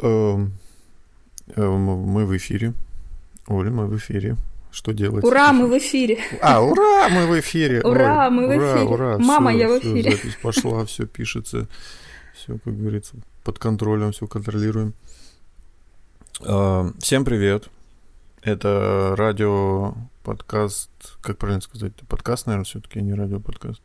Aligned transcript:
Эм, 0.00 0.52
э, 1.54 1.66
Мы 1.66 2.26
в 2.26 2.36
эфире. 2.36 2.74
Оля, 3.46 3.70
мы 3.70 3.86
в 3.86 3.96
эфире. 3.96 4.36
Что 4.70 4.92
делать? 4.92 5.24
Ура, 5.24 5.52
мы 5.52 5.66
в 5.66 5.76
эфире. 5.78 6.18
А, 6.42 6.60
ура, 6.62 7.08
мы 7.08 7.26
в 7.26 7.40
эфире. 7.40 7.80
Ура, 7.84 8.26
Ой, 8.26 8.30
мы 8.30 8.46
в 8.46 8.50
ура, 8.50 8.74
эфире. 8.76 8.88
Ура, 8.88 9.18
Мама, 9.18 9.50
всё, 9.50 9.58
я 9.58 9.68
в 9.68 9.78
эфире. 9.78 10.10
запись 10.12 10.38
пошла, 10.42 10.84
все 10.84 11.06
пишется. 11.06 11.66
Все, 12.34 12.58
как 12.58 12.78
говорится, 12.78 13.16
под 13.44 13.58
контролем, 13.58 14.12
все 14.12 14.26
контролируем. 14.26 14.94
А, 16.42 16.92
Всем 17.00 17.24
привет. 17.24 17.68
Это 18.42 19.14
радио 19.16 19.94
подкаст, 20.22 20.90
как 21.22 21.38
правильно 21.38 21.62
сказать, 21.62 21.92
это 21.96 22.04
подкаст, 22.06 22.46
наверное, 22.46 22.64
все-таки, 22.64 22.98
а 22.98 23.02
не 23.02 23.14
радио 23.14 23.40
подкаст. 23.40 23.80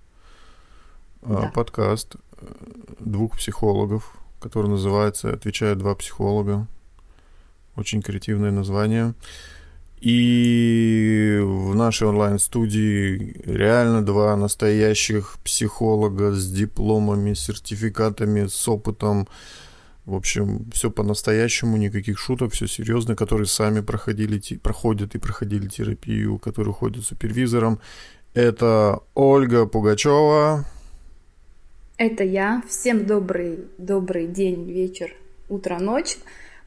Да. 1.22 1.52
Подкаст 1.56 2.18
э, 2.40 2.46
двух 3.00 3.38
психологов, 3.38 4.14
который 4.44 4.68
называется 4.68 5.34
«Отвечают 5.34 5.80
два 5.80 5.96
психолога». 5.96 6.68
Очень 7.76 8.02
креативное 8.02 8.52
название. 8.52 9.16
И 10.02 11.40
в 11.42 11.74
нашей 11.76 12.10
онлайн-студии 12.10 13.42
реально 13.46 14.06
два 14.06 14.36
настоящих 14.36 15.38
психолога 15.46 16.34
с 16.34 16.52
дипломами, 16.52 17.34
сертификатами, 17.34 18.48
с 18.48 18.68
опытом. 18.68 19.30
В 20.06 20.14
общем, 20.14 20.70
все 20.74 20.92
по-настоящему, 20.92 21.78
никаких 21.78 22.20
шуток, 22.20 22.52
все 22.52 22.68
серьезно, 22.68 23.16
которые 23.16 23.48
сами 23.48 23.80
проходили, 23.80 24.42
проходят 24.58 25.16
и 25.16 25.20
проходили 25.20 25.70
терапию, 25.70 26.38
которые 26.38 26.74
ходят 26.74 27.06
супервизором. 27.06 27.80
Это 28.34 29.00
Ольга 29.16 29.66
Пугачева. 29.66 30.66
Это 32.06 32.26
я. 32.26 32.62
Всем 32.68 33.06
добрый, 33.06 33.60
добрый 33.78 34.28
день, 34.28 34.70
вечер, 34.70 35.16
утро, 35.48 35.80
ночь. 35.80 36.18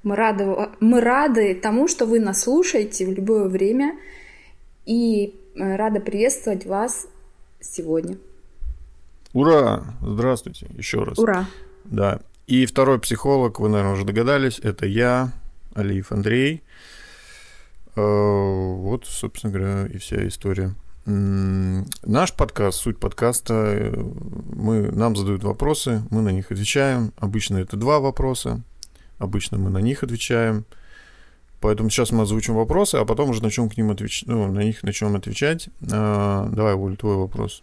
Мы 0.03 0.17
рады, 0.17 0.47
мы 0.81 1.03
рады 1.03 1.55
тому, 1.55 1.89
что 1.89 2.07
вы 2.07 2.21
нас 2.21 2.45
слушаете 2.45 3.05
в 3.05 3.13
любое 3.13 3.47
время. 3.47 3.99
И 4.87 5.35
э, 5.55 5.77
рада 5.77 6.01
приветствовать 6.01 6.65
вас 6.65 7.07
сегодня. 7.61 8.17
Ура! 9.35 9.85
Здравствуйте 10.01 10.69
еще 10.75 11.03
раз. 11.03 11.19
Ура! 11.19 11.45
Да. 11.85 12.21
И 12.47 12.65
второй 12.65 12.99
психолог, 12.99 13.61
вы, 13.61 13.69
наверное, 13.69 13.93
уже 13.93 14.07
догадались, 14.07 14.59
это 14.59 14.87
я, 14.87 15.33
Алиев 15.75 16.13
Андрей. 16.13 16.63
Э, 17.95 18.01
Вот, 18.01 19.05
собственно 19.05 19.53
говоря, 19.53 19.87
и 19.87 19.99
вся 19.99 20.27
история. 20.27 20.75
Наш 21.07 22.35
подкаст, 22.35 22.81
суть 22.81 22.99
подкаста, 22.99 23.93
мы, 24.53 24.91
нам 24.91 25.15
задают 25.15 25.45
вопросы, 25.45 26.03
мы 26.11 26.21
на 26.21 26.31
них 26.31 26.51
отвечаем. 26.51 27.13
Обычно 27.17 27.59
это 27.59 27.77
два 27.77 28.01
вопроса, 28.01 28.63
обычно 29.19 29.57
мы 29.57 29.71
на 29.71 29.79
них 29.79 30.03
отвечаем. 30.03 30.65
Поэтому 31.61 31.91
сейчас 31.91 32.11
мы 32.11 32.25
озвучим 32.25 32.55
вопросы, 32.55 32.97
а 32.97 33.05
потом 33.05 33.31
уже 33.31 33.41
начнем 33.41 33.69
к 33.69 33.77
ним 33.77 33.93
отвечать, 33.93 34.29
ну, 34.29 34.51
на 34.51 34.65
них 34.65 34.83
начнем 34.83 35.15
отвечать. 35.15 35.69
Э, 35.81 36.49
Давай, 36.51 36.75
Оль, 36.75 36.97
твой 36.97 37.17
вопрос. 37.17 37.63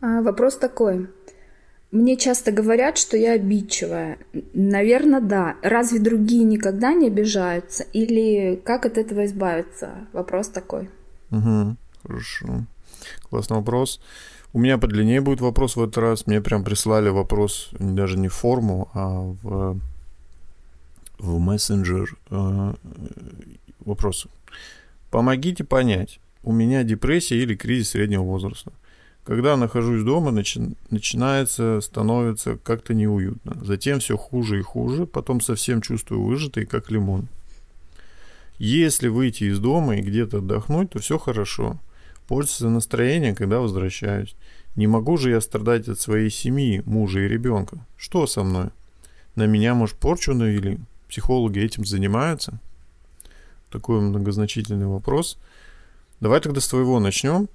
А, 0.00 0.22
Вопрос 0.22 0.56
такой. 0.56 1.08
Мне 1.90 2.16
часто 2.16 2.52
говорят, 2.52 2.96
что 2.96 3.18
я 3.18 3.32
обидчивая. 3.32 4.16
Наверное, 4.54 5.20
да. 5.20 5.56
Разве 5.62 6.00
другие 6.00 6.44
никогда 6.44 6.94
не 6.94 7.08
обижаются? 7.08 7.84
Или 7.92 8.56
как 8.64 8.86
от 8.86 8.96
этого 8.96 9.26
избавиться? 9.26 9.90
Вопрос 10.14 10.48
такой. 10.48 10.88
Угу, 11.30 11.76
хорошо. 12.02 12.64
Классный 13.30 13.56
вопрос. 13.56 14.00
У 14.52 14.58
меня 14.58 14.76
подлиннее 14.76 15.20
будет 15.20 15.40
вопрос 15.40 15.76
в 15.76 15.82
этот 15.82 15.98
раз. 15.98 16.26
Мне 16.26 16.40
прям 16.40 16.62
прислали 16.64 17.08
вопрос 17.08 17.70
даже 17.72 18.18
не 18.18 18.28
в 18.28 18.34
форму, 18.34 18.90
а 18.92 19.08
в, 19.42 19.80
в 21.18 21.38
мессенджер 21.38 22.16
э, 22.30 22.74
вопросы. 23.80 24.28
Помогите 25.10 25.64
понять, 25.64 26.20
у 26.42 26.52
меня 26.52 26.82
депрессия 26.82 27.38
или 27.38 27.54
кризис 27.54 27.90
среднего 27.90 28.22
возраста. 28.22 28.72
Когда 29.24 29.56
нахожусь 29.56 30.02
дома, 30.02 30.32
начи- 30.32 30.76
начинается, 30.90 31.80
становится 31.80 32.56
как-то 32.56 32.92
неуютно. 32.92 33.56
Затем 33.64 34.00
все 34.00 34.16
хуже 34.16 34.58
и 34.58 34.62
хуже, 34.62 35.06
потом 35.06 35.40
совсем 35.40 35.80
чувствую 35.80 36.22
выжатый, 36.22 36.66
как 36.66 36.90
лимон. 36.90 37.28
Если 38.58 39.08
выйти 39.08 39.44
из 39.44 39.60
дома 39.60 39.96
и 39.96 40.02
где-то 40.02 40.38
отдохнуть, 40.38 40.90
то 40.90 40.98
все 40.98 41.18
хорошо. 41.18 41.78
Портится 42.26 42.68
настроение, 42.68 43.34
когда 43.34 43.60
возвращаюсь. 43.60 44.36
Не 44.76 44.86
могу 44.86 45.16
же 45.16 45.30
я 45.30 45.40
страдать 45.40 45.88
от 45.88 46.00
своей 46.00 46.30
семьи, 46.30 46.82
мужа 46.86 47.20
и 47.20 47.28
ребенка. 47.28 47.84
Что 47.96 48.26
со 48.26 48.42
мной? 48.42 48.70
На 49.34 49.46
меня, 49.46 49.74
может, 49.74 49.96
порчу 49.96 50.34
навели? 50.34 50.78
Психологи 51.08 51.58
этим 51.58 51.84
занимаются? 51.84 52.58
Такой 53.70 54.00
многозначительный 54.00 54.86
вопрос. 54.86 55.38
Давай 56.20 56.40
тогда 56.40 56.60
с 56.60 56.68
твоего 56.68 57.00
начнем. 57.00 57.48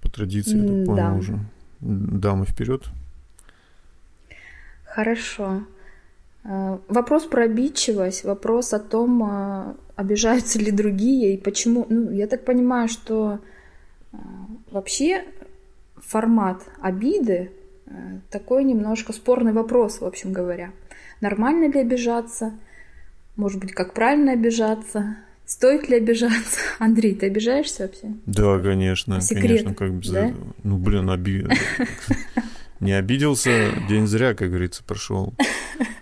По 0.00 0.10
традиции, 0.10 0.56
я 0.56 0.62
так 0.62 0.86
понял 0.86 0.96
да. 0.96 1.14
уже. 1.14 1.38
Дамы 1.80 2.46
вперед. 2.46 2.88
Хорошо. 4.84 5.62
Э, 6.44 6.78
Вопрос 6.88 7.24
про 7.24 7.44
обидчивость, 7.44 8.24
вопрос 8.24 8.72
о 8.72 8.78
том, 8.78 9.22
э, 9.24 9.74
обижаются 9.96 10.58
ли 10.58 10.70
другие 10.70 11.34
и 11.34 11.38
почему. 11.38 11.86
Ну, 11.88 12.10
я 12.10 12.26
так 12.26 12.44
понимаю, 12.44 12.88
что 12.88 13.38
э, 14.12 14.16
вообще 14.70 15.24
формат 15.96 16.62
обиды 16.80 17.52
э, 17.86 17.90
такой 18.30 18.64
немножко 18.64 19.12
спорный 19.12 19.52
вопрос, 19.52 20.00
в 20.00 20.04
общем 20.04 20.32
говоря. 20.32 20.72
Нормально 21.20 21.70
ли 21.70 21.80
обижаться? 21.80 22.52
Может 23.36 23.60
быть, 23.60 23.72
как 23.72 23.94
правильно 23.94 24.32
обижаться? 24.32 25.16
Стоит 25.46 25.88
ли 25.88 25.96
обижаться? 25.96 26.58
Андрей, 26.78 27.14
ты 27.14 27.26
обижаешься 27.26 27.84
вообще? 27.84 28.12
Да, 28.26 28.58
конечно, 28.58 29.20
Секрет, 29.20 29.42
конечно, 29.42 29.74
как 29.74 29.92
без 29.92 30.10
да? 30.10 30.26
этого. 30.26 30.46
Ну, 30.64 30.78
блин, 30.78 31.08
оби... 31.08 31.46
Не 32.80 32.94
обиделся, 32.94 33.70
день 33.88 34.08
зря, 34.08 34.34
как 34.34 34.48
говорится, 34.48 34.82
прошел. 34.82 35.34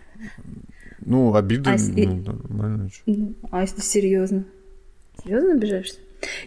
Ну, 1.11 1.35
обида, 1.35 1.71
А 1.71 1.73
если- 1.73 2.05
ну, 2.07 2.23
нормально. 2.25 2.89
Ну, 3.07 3.35
А 3.51 3.63
если 3.63 3.81
серьезно? 3.81 4.45
Серьезно 5.25 5.55
обижаешься? 5.55 5.99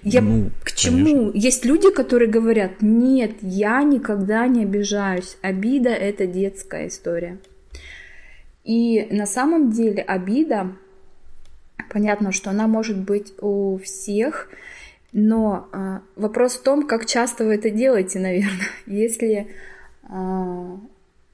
Я 0.03 0.21
Ну, 0.21 0.51
к 0.63 0.71
чему? 0.71 1.31
Есть 1.33 1.65
люди, 1.65 1.91
которые 1.91 2.29
говорят, 2.31 2.81
нет, 2.81 3.31
я 3.41 3.83
никогда 3.83 4.47
не 4.47 4.63
обижаюсь. 4.63 5.37
Обида 5.41 5.89
это 5.89 6.27
детская 6.27 6.87
история. 6.87 7.39
И 8.63 9.05
на 9.11 9.25
самом 9.25 9.71
деле 9.71 10.01
обида, 10.01 10.71
понятно, 11.91 12.31
что 12.31 12.49
она 12.49 12.67
может 12.67 12.97
быть 12.97 13.33
у 13.41 13.77
всех, 13.83 14.47
но 15.11 15.67
а, 15.73 16.01
вопрос 16.15 16.53
в 16.55 16.63
том, 16.63 16.87
как 16.87 17.05
часто 17.05 17.43
вы 17.43 17.55
это 17.55 17.69
делаете, 17.69 18.19
наверное. 18.19 18.69
Если 18.87 19.47
а, 20.03 20.79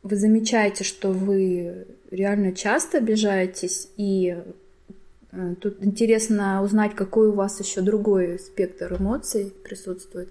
вы 0.04 0.16
замечаете, 0.16 0.84
что 0.84 1.12
вы 1.12 1.88
реально 2.12 2.54
часто 2.54 3.00
обижаетесь, 3.00 3.90
и 3.98 4.38
э, 5.32 5.56
тут 5.60 5.84
интересно 5.84 6.64
узнать, 6.64 6.96
какой 6.96 7.30
у 7.30 7.34
вас 7.34 7.60
еще 7.60 7.82
другой 7.82 8.40
спектр 8.40 8.96
эмоций 9.00 9.54
присутствует. 9.64 10.30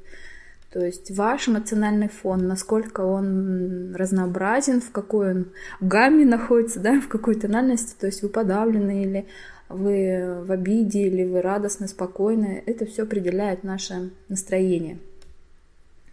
То 0.73 0.85
есть 0.85 1.11
ваш 1.17 1.49
эмоциональный 1.49 2.09
фон, 2.09 2.47
насколько 2.47 3.01
он 3.01 3.95
разнообразен, 3.95 4.83
в 4.83 4.91
какой 4.91 5.31
он 5.31 5.47
гамме 5.81 6.27
находится, 6.27 6.81
да, 6.81 7.01
в 7.01 7.09
какой 7.09 7.37
тональности, 7.37 7.95
то 7.99 8.07
есть 8.07 8.23
вы 8.23 8.29
подавлены 8.29 9.03
или 9.03 9.27
вы 9.71 10.43
в 10.45 10.53
обиде, 10.53 11.07
или 11.07 11.25
вы 11.25 11.41
радостны, 11.41 11.89
спокойны, 11.89 12.63
это 12.67 12.85
все 12.85 13.05
определяет 13.05 13.65
наше 13.65 14.11
настроение. 14.29 14.99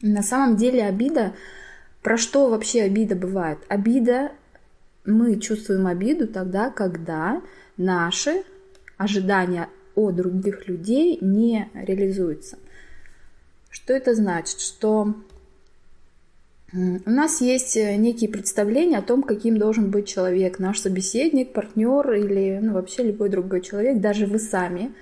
На 0.01 0.23
самом 0.23 0.55
деле 0.55 0.83
обида, 0.83 1.33
про 2.05 2.17
что 2.17 2.49
вообще 2.51 2.83
обида 2.83 3.15
бывает? 3.15 3.57
Обида, 3.67 4.31
мы 5.05 5.39
чувствуем 5.39 5.87
обиду 5.87 6.27
тогда, 6.27 6.69
когда 6.69 7.41
наши 7.77 8.43
ожидания 8.95 9.69
от 9.95 10.15
других 10.15 10.67
людей 10.67 11.17
не 11.19 11.67
реализуются. 11.73 12.59
Что 13.71 13.93
это 13.93 14.13
значит? 14.13 14.59
Что 14.59 15.15
у 16.71 17.09
нас 17.09 17.41
есть 17.41 17.75
э, 17.75 17.95
некие 17.95 18.29
представления 18.29 18.99
о 18.99 19.01
том, 19.01 19.23
каким 19.23 19.57
должен 19.57 19.89
быть 19.89 20.07
человек, 20.07 20.59
наш 20.59 20.81
собеседник, 20.81 21.53
партнер 21.53 22.11
или 22.11 22.59
ну, 22.61 22.73
вообще 22.73 23.01
любой 23.01 23.29
другой 23.29 23.61
человек, 23.61 23.99
даже 23.99 24.27
вы 24.27 24.37
сами. 24.37 24.93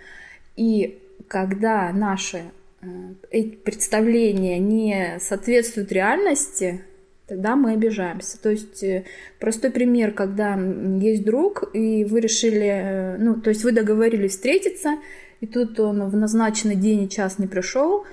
И 0.56 1.02
когда 1.28 1.92
наши 1.92 2.44
э, 2.82 3.44
представления 3.66 4.58
не 4.58 5.18
соответствуют 5.20 5.92
реальности, 5.92 6.86
тогда 7.28 7.56
мы 7.56 7.74
обижаемся. 7.74 8.42
То 8.42 8.50
есть 8.50 8.84
э, 8.84 9.06
простой 9.40 9.72
пример, 9.72 10.12
когда 10.12 10.56
есть 10.56 11.24
друг, 11.24 11.70
и 11.74 12.06
вы 12.06 12.20
решили, 12.20 12.68
э, 12.68 13.18
ну, 13.18 13.36
то 13.36 13.50
есть 13.50 13.64
вы 13.64 13.72
договорились 13.72 14.32
встретиться, 14.32 14.98
и 15.42 15.48
тут 15.48 15.80
он 15.80 16.08
в 16.10 16.16
назначенный 16.16 16.76
день 16.76 17.04
и 17.04 17.10
час 17.10 17.40
не 17.40 17.48
пришел, 17.48 18.06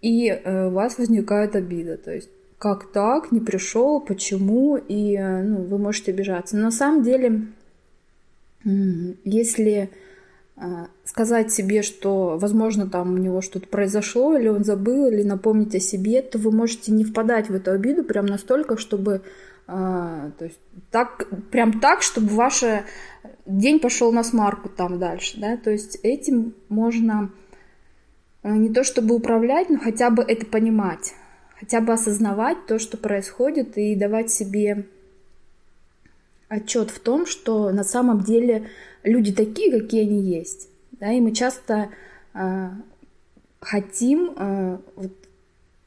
и 0.00 0.28
э, 0.28 0.68
у 0.68 0.70
вас 0.70 0.98
возникает 0.98 1.56
обида. 1.56 1.96
То 1.96 2.12
есть 2.12 2.30
как 2.58 2.92
так, 2.92 3.32
не 3.32 3.40
пришел, 3.40 4.00
почему, 4.00 4.76
и 4.76 5.16
ну, 5.16 5.62
вы 5.62 5.78
можете 5.78 6.12
обижаться. 6.12 6.56
Но 6.56 6.64
на 6.64 6.70
самом 6.70 7.02
деле, 7.02 7.46
если 9.24 9.88
сказать 11.04 11.52
себе, 11.52 11.82
что, 11.82 12.36
возможно, 12.38 12.86
там 12.86 13.14
у 13.14 13.16
него 13.16 13.40
что-то 13.40 13.66
произошло, 13.66 14.36
или 14.36 14.48
он 14.48 14.62
забыл, 14.62 15.06
или 15.06 15.22
напомнить 15.22 15.74
о 15.74 15.80
себе, 15.80 16.20
то 16.22 16.38
вы 16.38 16.52
можете 16.52 16.92
не 16.92 17.04
впадать 17.04 17.48
в 17.48 17.54
эту 17.54 17.70
обиду 17.70 18.04
прям 18.04 18.26
настолько, 18.26 18.76
чтобы 18.76 19.22
а, 19.72 20.32
то 20.36 20.46
есть 20.46 20.58
так, 20.90 21.28
прям 21.52 21.78
так, 21.78 22.02
чтобы 22.02 22.26
ваш 22.28 22.64
день 23.46 23.78
пошел 23.78 24.10
на 24.12 24.24
смарку 24.24 24.68
там 24.68 24.98
дальше, 24.98 25.38
да, 25.40 25.56
то 25.56 25.70
есть 25.70 26.00
этим 26.02 26.54
можно 26.68 27.30
а, 28.42 28.48
не 28.50 28.68
то 28.68 28.82
чтобы 28.82 29.14
управлять, 29.14 29.70
но 29.70 29.78
хотя 29.78 30.10
бы 30.10 30.24
это 30.24 30.44
понимать, 30.44 31.14
хотя 31.56 31.80
бы 31.80 31.92
осознавать 31.92 32.66
то, 32.66 32.80
что 32.80 32.96
происходит, 32.96 33.78
и 33.78 33.94
давать 33.94 34.32
себе 34.32 34.88
отчет 36.48 36.90
в 36.90 36.98
том, 36.98 37.24
что 37.24 37.70
на 37.70 37.84
самом 37.84 38.22
деле 38.22 38.66
люди 39.02 39.32
такие, 39.32 39.70
какие 39.70 40.02
они 40.02 40.22
есть. 40.22 40.68
Да, 40.92 41.12
и 41.12 41.20
мы 41.20 41.32
часто 41.32 41.88
э, 42.34 42.68
хотим, 43.60 44.34
э, 44.36 44.78
вот, 44.96 45.12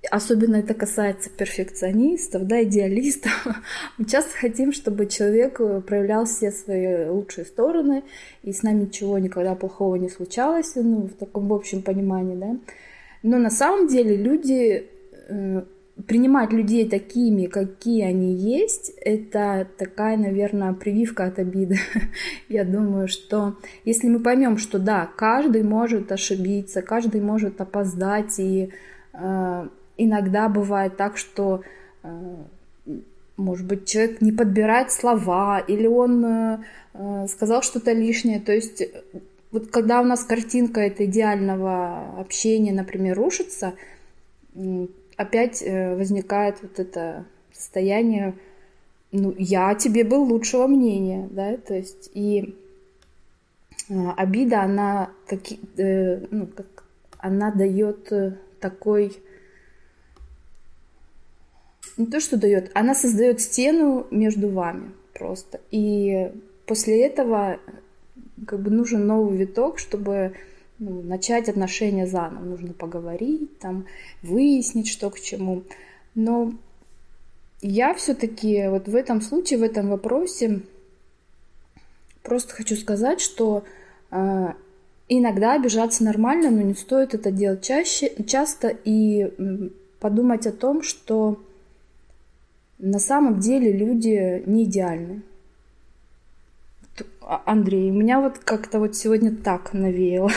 особенно 0.09 0.55
это 0.57 0.73
касается 0.73 1.29
перфекционистов, 1.29 2.47
да, 2.47 2.63
идеалистов, 2.63 3.45
мы 3.97 4.05
часто 4.05 4.35
хотим, 4.35 4.73
чтобы 4.73 5.05
человек 5.05 5.57
проявлял 5.85 6.25
все 6.25 6.51
свои 6.51 7.07
лучшие 7.07 7.45
стороны, 7.45 8.03
и 8.41 8.51
с 8.51 8.63
нами 8.63 8.85
ничего 8.85 9.19
никогда 9.19 9.55
плохого 9.55 9.95
не 9.95 10.09
случалось, 10.09 10.73
ну, 10.75 11.07
в 11.07 11.13
таком 11.13 11.47
в 11.47 11.53
общем 11.53 11.81
понимании, 11.83 12.35
да. 12.35 12.57
Но 13.21 13.37
на 13.37 13.49
самом 13.49 13.87
деле 13.87 14.17
люди 14.17 14.89
э, 15.29 15.63
принимать 16.07 16.51
людей 16.51 16.89
такими, 16.89 17.45
какие 17.45 18.03
они 18.03 18.33
есть, 18.33 18.91
это 19.01 19.67
такая, 19.77 20.17
наверное, 20.17 20.73
прививка 20.73 21.25
от 21.25 21.39
обиды. 21.39 21.77
Я 22.49 22.63
думаю, 22.63 23.07
что 23.07 23.55
если 23.85 24.09
мы 24.09 24.19
поймем, 24.19 24.57
что 24.57 24.79
да, 24.79 25.09
каждый 25.15 25.63
может 25.63 26.11
ошибиться, 26.11 26.81
каждый 26.81 27.21
может 27.21 27.61
опоздать, 27.61 28.39
и 28.39 28.71
э, 29.13 29.67
иногда 29.97 30.49
бывает 30.49 30.97
так, 30.97 31.17
что, 31.17 31.61
э, 32.01 32.35
может 33.37 33.67
быть, 33.67 33.87
человек 33.87 34.19
не 34.21 34.31
подбирает 34.31 34.91
слова, 34.91 35.59
или 35.59 35.85
он 35.87 36.25
э, 36.25 36.57
э 36.95 37.27
сказал 37.27 37.61
что-то 37.61 37.93
лишнее, 37.93 38.39
то 38.39 38.51
есть 38.51 38.81
вот 39.51 39.67
когда 39.67 40.01
у 40.01 40.03
нас 40.03 40.23
картинка 40.23 40.81
это 40.81 41.05
идеального 41.05 42.19
общения, 42.19 42.73
например, 42.73 43.15
рушится, 43.15 43.73
опять 45.17 45.61
э, 45.61 45.95
возникает 45.95 46.61
вот 46.61 46.79
это 46.79 47.25
состояние, 47.51 48.35
ну, 49.11 49.33
я 49.37 49.75
тебе 49.75 50.03
был 50.03 50.23
лучшего 50.23 50.67
мнения, 50.67 51.27
да, 51.31 51.57
то 51.57 51.75
есть 51.75 52.09
и 52.13 52.55
э, 53.89 54.09
обида, 54.17 54.61
она, 54.61 55.11
таки, 55.27 55.59
э, 55.77 56.25
ну, 56.31 56.47
как, 56.47 56.83
она 57.19 57.51
дает 57.51 58.11
такой, 58.59 59.15
не 61.97 62.07
то, 62.07 62.19
что 62.19 62.37
дает, 62.37 62.71
она 62.73 62.95
создает 62.95 63.39
стену 63.39 64.07
между 64.09 64.49
вами 64.49 64.91
просто. 65.13 65.61
И 65.71 66.31
после 66.65 67.05
этого 67.05 67.59
как 68.47 68.61
бы 68.61 68.71
нужен 68.71 69.05
новый 69.05 69.37
виток, 69.37 69.79
чтобы 69.79 70.33
ну, 70.83 71.01
начать 71.01 71.49
отношения 71.49 72.07
заново. 72.07 72.43
Нужно 72.43 72.73
поговорить, 72.73 73.57
там, 73.59 73.85
выяснить, 74.21 74.89
что 74.89 75.09
к 75.09 75.19
чему. 75.19 75.63
Но 76.13 76.53
я 77.61 77.93
все-таки 77.93 78.67
вот 78.67 78.87
в 78.87 78.95
этом 78.95 79.21
случае, 79.21 79.59
в 79.59 79.63
этом 79.63 79.89
вопросе 79.89 80.61
просто 82.21 82.53
хочу 82.53 82.75
сказать, 82.75 83.21
что 83.21 83.63
э, 84.11 84.53
иногда 85.07 85.53
обижаться 85.53 86.03
нормально, 86.03 86.51
но 86.51 86.61
не 86.61 86.73
стоит 86.73 87.13
это 87.13 87.31
делать 87.31 87.63
чаще, 87.63 88.11
часто 88.25 88.67
и 88.67 89.31
подумать 89.99 90.47
о 90.47 90.51
том, 90.51 90.81
что 90.81 91.41
на 92.77 92.99
самом 92.99 93.39
деле 93.39 93.71
люди 93.71 94.43
не 94.45 94.65
идеальны. 94.65 95.21
А, 97.21 97.41
Андрей, 97.45 97.89
у 97.91 97.93
меня 97.93 98.19
вот 98.19 98.39
как-то 98.39 98.79
вот 98.79 98.95
сегодня 98.95 99.35
так 99.35 99.73
навеяло. 99.73 100.31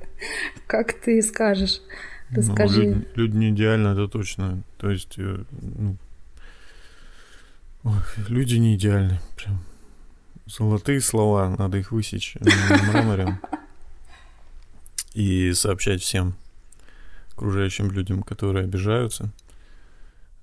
Как 0.66 0.92
ты 0.94 1.22
скажешь? 1.22 1.80
Ну, 2.30 2.38
Расскажи. 2.38 2.82
Ну, 2.82 2.94
люди, 2.94 3.08
люди 3.14 3.36
не 3.36 3.50
идеальны, 3.50 3.88
это 3.88 4.08
точно. 4.08 4.62
То 4.76 4.90
есть, 4.90 5.14
э, 5.18 5.44
ну, 5.50 5.96
ой, 7.84 7.94
люди 8.28 8.56
не 8.56 8.76
идеальны. 8.76 9.20
Прям 9.36 9.60
золотые 10.46 11.00
слова, 11.00 11.54
надо 11.58 11.78
их 11.78 11.92
высечь 11.92 12.36
на 12.40 12.82
мраморе 12.90 13.40
и 15.14 15.52
сообщать 15.52 16.02
всем 16.02 16.34
окружающим 17.32 17.90
людям, 17.90 18.22
которые 18.22 18.64
обижаются, 18.64 19.30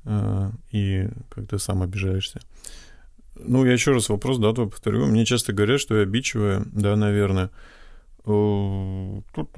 э, 0.06 0.52
и 0.72 1.10
ты 1.50 1.60
сам 1.60 1.82
обижаешься. 1.82 2.40
Ну, 3.36 3.66
я 3.66 3.74
еще 3.74 3.92
раз 3.92 4.10
вопрос, 4.10 4.38
да, 4.38 4.54
то 4.54 4.68
повторю. 4.68 5.06
Мне 5.06 5.26
часто 5.26 5.54
говорят, 5.54 5.80
что 5.82 5.96
я 5.96 6.04
обидчивая, 6.04 6.64
да, 6.72 6.96
наверное. 6.96 7.52
Тут, 8.24 9.50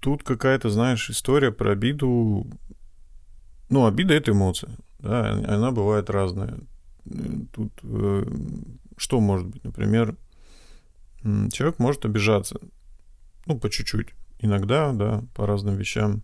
тут 0.00 0.22
какая-то, 0.22 0.70
знаешь, 0.70 1.10
история 1.10 1.52
про 1.52 1.72
обиду. 1.72 2.46
Ну, 3.68 3.86
обида— 3.86 4.14
это 4.16 4.32
эмоция, 4.32 4.76
да, 4.98 5.30
она 5.30 5.70
бывает 5.70 6.10
разная. 6.10 6.58
Тут 7.52 7.72
э, 7.82 8.24
что 8.96 9.20
может 9.20 9.46
быть? 9.46 9.64
Например, 9.64 10.16
человек 11.22 11.78
может 11.78 12.04
обижаться, 12.04 12.60
ну, 13.46 13.58
по 13.58 13.70
чуть-чуть. 13.70 14.08
Иногда, 14.40 14.92
да, 14.92 15.24
по 15.34 15.46
разным 15.46 15.76
вещам. 15.76 16.22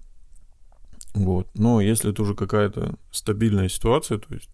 Вот. 1.15 1.49
Но 1.55 1.81
если 1.81 2.11
это 2.11 2.23
уже 2.23 2.35
какая-то 2.35 2.97
стабильная 3.11 3.69
ситуация, 3.69 4.19
то 4.19 4.35
есть 4.35 4.51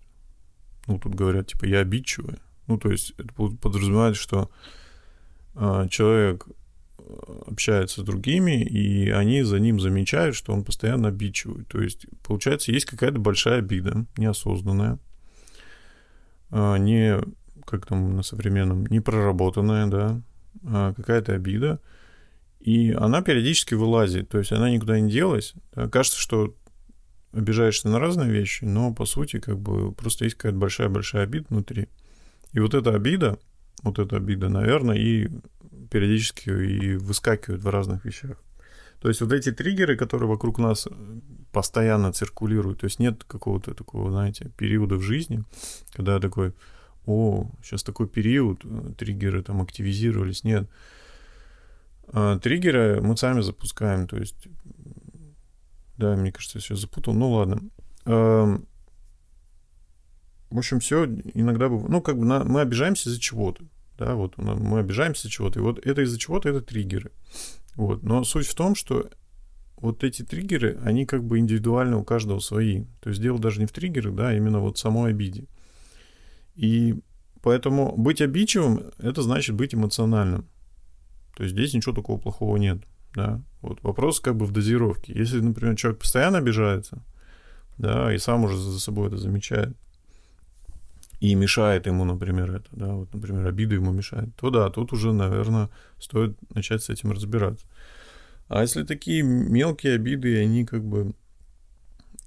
ну, 0.87 0.99
тут 0.99 1.15
говорят, 1.15 1.49
типа, 1.49 1.65
я 1.65 1.81
обидчивый. 1.81 2.37
Ну, 2.67 2.79
то 2.79 2.91
есть 2.91 3.15
это 3.19 3.33
подразумевает, 3.35 4.17
что 4.17 4.51
э, 5.55 5.87
человек 5.91 6.47
общается 7.47 8.01
с 8.01 8.05
другими, 8.05 8.63
и 8.63 9.11
они 9.11 9.43
за 9.43 9.59
ним 9.59 9.81
замечают, 9.81 10.37
что 10.37 10.53
он 10.53 10.65
постоянно 10.65 11.09
обидчивый. 11.09 11.65
То 11.65 11.81
есть, 11.81 12.07
получается, 12.23 12.73
есть 12.73 12.87
какая-то 12.87 13.19
большая 13.19 13.59
обида, 13.59 14.07
неосознанная, 14.17 14.99
э, 16.51 16.79
не, 16.79 17.21
как 17.65 17.87
там 17.87 18.17
на 18.17 18.23
современном, 18.23 18.87
не 18.87 19.01
проработанная, 19.01 19.87
да, 19.87 20.21
а 20.65 20.95
какая-то 20.95 21.35
обида, 21.35 21.81
и 22.61 22.93
она 22.93 23.23
периодически 23.23 23.75
вылазит, 23.75 24.29
то 24.29 24.39
есть 24.39 24.53
она 24.53 24.71
никуда 24.71 25.01
не 25.01 25.11
делась. 25.11 25.55
Кажется, 25.91 26.19
что 26.19 26.55
обижаешься 27.33 27.89
на 27.89 27.99
разные 27.99 28.31
вещи, 28.31 28.65
но 28.65 28.93
по 28.93 29.05
сути 29.05 29.39
как 29.41 29.59
бы 29.59 29.93
просто 29.93 30.25
есть 30.25 30.37
какая-то 30.37 30.59
большая-большая 30.59 31.25
обида 31.25 31.47
внутри. 31.49 31.89
И 32.53 32.61
вот 32.61 32.75
эта 32.75 32.95
обида, 32.95 33.39
вот 33.83 33.99
эта 33.99 34.17
обида, 34.17 34.49
наверное, 34.49 34.97
и 34.97 35.29
периодически 35.91 36.51
и 36.51 36.97
выскакивает 36.97 37.63
в 37.63 37.69
разных 37.69 38.05
вещах. 38.05 38.37
То 39.01 39.09
есть 39.09 39.21
вот 39.21 39.33
эти 39.33 39.51
триггеры, 39.51 39.97
которые 39.97 40.29
вокруг 40.29 40.59
нас 40.59 40.87
постоянно 41.51 42.13
циркулируют, 42.13 42.81
то 42.81 42.85
есть 42.85 43.01
нет 43.01 43.25
какого-то 43.25 43.75
такого, 43.75 44.11
знаете, 44.11 44.51
периода 44.57 44.97
в 44.97 45.03
жизни, 45.03 45.45
когда 45.93 46.21
такой, 46.21 46.53
о, 47.05 47.51
сейчас 47.63 47.83
такой 47.83 48.07
период, 48.07 48.65
триггеры 48.97 49.43
там 49.43 49.61
активизировались, 49.61 50.45
нет. 50.45 50.71
А, 52.09 52.39
триггеры 52.39 53.01
мы 53.03 53.17
сами 53.17 53.41
запускаем, 53.41 54.07
то 54.07 54.19
есть 54.19 54.47
да, 56.03 56.17
мне 56.17 56.33
кажется, 56.33 56.59
я 56.59 56.63
сейчас 56.63 56.81
запутал. 56.81 57.15
Ну 57.15 57.31
ладно. 57.31 57.61
Эм, 58.07 58.67
в 60.51 60.59
общем, 60.59 60.81
все 60.81 61.05
иногда 61.05 61.69
бывает. 61.69 61.89
Ну, 61.89 62.03
как 62.03 62.19
бы 62.19 62.25
на, 62.25 62.45
мы 62.45 62.61
обижаемся 62.61 63.09
из-за 63.09 63.21
чего-то. 63.21 63.65
Да, 63.99 64.17
вот 64.17 64.37
мы 64.37 64.81
обижаемся 64.81 65.23
из-за 65.23 65.31
чего-то. 65.31 65.61
И 65.61 65.63
вот 65.63 65.79
это 65.79 66.03
из-за 66.03 66.19
чего-то 66.19 66.49
это 66.49 66.61
триггеры. 66.61 67.13
Вот. 67.77 68.03
Но 68.03 68.25
суть 68.25 68.49
в 68.49 68.55
том, 68.55 68.75
что 68.75 69.09
вот 69.77 70.03
эти 70.03 70.23
триггеры, 70.23 70.79
они 70.83 71.07
как 71.07 71.23
бы 71.25 71.39
индивидуально 71.39 71.99
у 71.99 72.05
каждого 72.05 72.41
свои. 72.41 72.85
То 73.01 73.11
есть 73.11 73.23
дело 73.23 73.39
даже 73.39 73.61
не 73.61 73.67
в 73.67 73.73
триггерах, 73.73 74.15
да, 74.15 74.31
а 74.31 74.35
именно 74.35 74.59
вот 74.59 74.79
самой 74.79 75.11
обиде. 75.11 75.47
И 76.57 76.97
поэтому 77.43 77.97
быть 77.97 78.21
обидчивым, 78.21 78.91
это 78.99 79.23
значит 79.23 79.55
быть 79.55 79.75
эмоциональным. 79.75 80.49
То 81.37 81.45
есть 81.45 81.55
здесь 81.55 81.73
ничего 81.73 81.95
такого 81.95 82.19
плохого 82.19 82.57
нет 82.57 82.83
да. 83.15 83.43
Вот 83.63 83.83
вопрос 83.83 84.21
как 84.21 84.37
бы 84.37 84.45
в 84.45 84.53
дозировке. 84.53 85.13
Если, 85.15 85.41
например, 85.41 85.77
человек 85.77 86.01
постоянно 86.01 86.39
обижается, 86.39 87.03
да, 87.79 88.13
и 88.13 88.19
сам 88.19 88.45
уже 88.45 88.57
за 88.57 88.79
собой 88.79 89.09
это 89.09 89.17
замечает, 89.17 89.77
и 91.21 91.35
мешает 91.35 91.87
ему, 91.87 92.05
например, 92.05 92.51
это, 92.57 92.69
да, 92.73 92.95
вот, 92.95 93.15
например, 93.15 93.47
обида 93.47 93.77
ему 93.77 93.93
мешает, 93.93 94.35
то 94.37 94.51
да, 94.51 94.69
тут 94.71 94.93
уже, 94.93 95.13
наверное, 95.13 95.71
стоит 95.99 96.37
начать 96.53 96.83
с 96.83 96.91
этим 96.91 97.13
разбираться. 97.13 97.65
А 98.49 98.63
если 98.63 98.83
такие 98.83 99.23
мелкие 99.23 99.95
обиды, 99.95 100.39
они 100.43 100.67
как 100.67 100.85
бы 100.85 101.15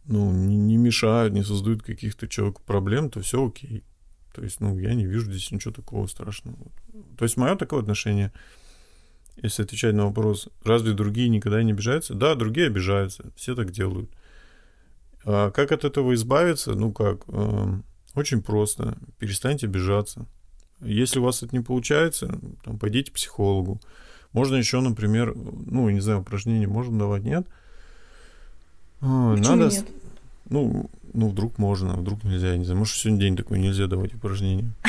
ну, 0.08 0.32
не 0.32 0.77
мешают, 0.77 1.34
не 1.34 1.44
создают 1.44 1.82
каких-то 1.82 2.27
человеку 2.27 2.62
проблем, 2.65 3.10
то 3.10 3.22
все 3.22 3.46
окей. 3.46 3.84
То 4.34 4.44
есть, 4.44 4.60
ну, 4.60 4.77
я 4.77 4.94
не 4.94 5.06
вижу 5.06 5.32
здесь 5.32 5.51
ничего 5.51 5.74
такого 5.74 6.08
страшного. 6.08 6.58
То 7.18 7.24
есть, 7.24 7.38
мое 7.38 7.56
такое 7.56 7.82
отношение, 7.82 8.32
если 9.42 9.63
отвечать 9.63 9.94
на 9.94 10.06
вопрос, 10.06 10.50
разве 10.63 10.94
другие 10.94 11.30
никогда 11.30 11.62
не 11.63 11.72
обижаются? 11.72 12.13
Да, 12.13 12.36
другие 12.36 12.68
обижаются, 12.68 13.32
все 13.36 13.56
так 13.56 13.72
делают. 13.72 14.10
А 15.25 15.51
как 15.51 15.72
от 15.72 15.84
этого 15.84 16.13
избавиться? 16.13 16.74
Ну 16.74 16.92
как, 16.92 17.24
э, 17.27 17.80
очень 18.13 18.42
просто. 18.42 18.98
Перестаньте 19.20 19.68
обижаться. 19.68 20.25
Если 20.82 21.20
у 21.20 21.24
вас 21.24 21.42
это 21.42 21.56
не 21.56 21.63
получается, 21.63 22.39
там, 22.63 22.77
пойдите 22.77 23.12
к 23.12 23.15
психологу. 23.15 23.82
Можно 24.34 24.56
еще, 24.56 24.82
например, 24.82 25.34
ну, 25.36 25.89
не 25.89 26.01
знаю, 26.01 26.20
упражнения 26.20 26.68
можно 26.68 27.00
давать, 27.00 27.24
нет? 27.24 27.48
А, 29.01 29.36
надо... 29.36 29.70
нет? 29.70 29.88
Ну, 30.50 30.89
ну, 31.13 31.30
вдруг 31.30 31.58
можно, 31.58 31.94
а 31.94 31.98
вдруг 31.98 32.24
нельзя, 32.24 32.51
я 32.51 32.58
не 32.58 32.65
знаю. 32.65 32.80
Может, 32.80 32.96
сегодня 32.98 33.22
день 33.22 33.38
такой, 33.38 33.60
нельзя 33.60 33.88
давать 33.88 34.13
упражнения. 34.13 34.72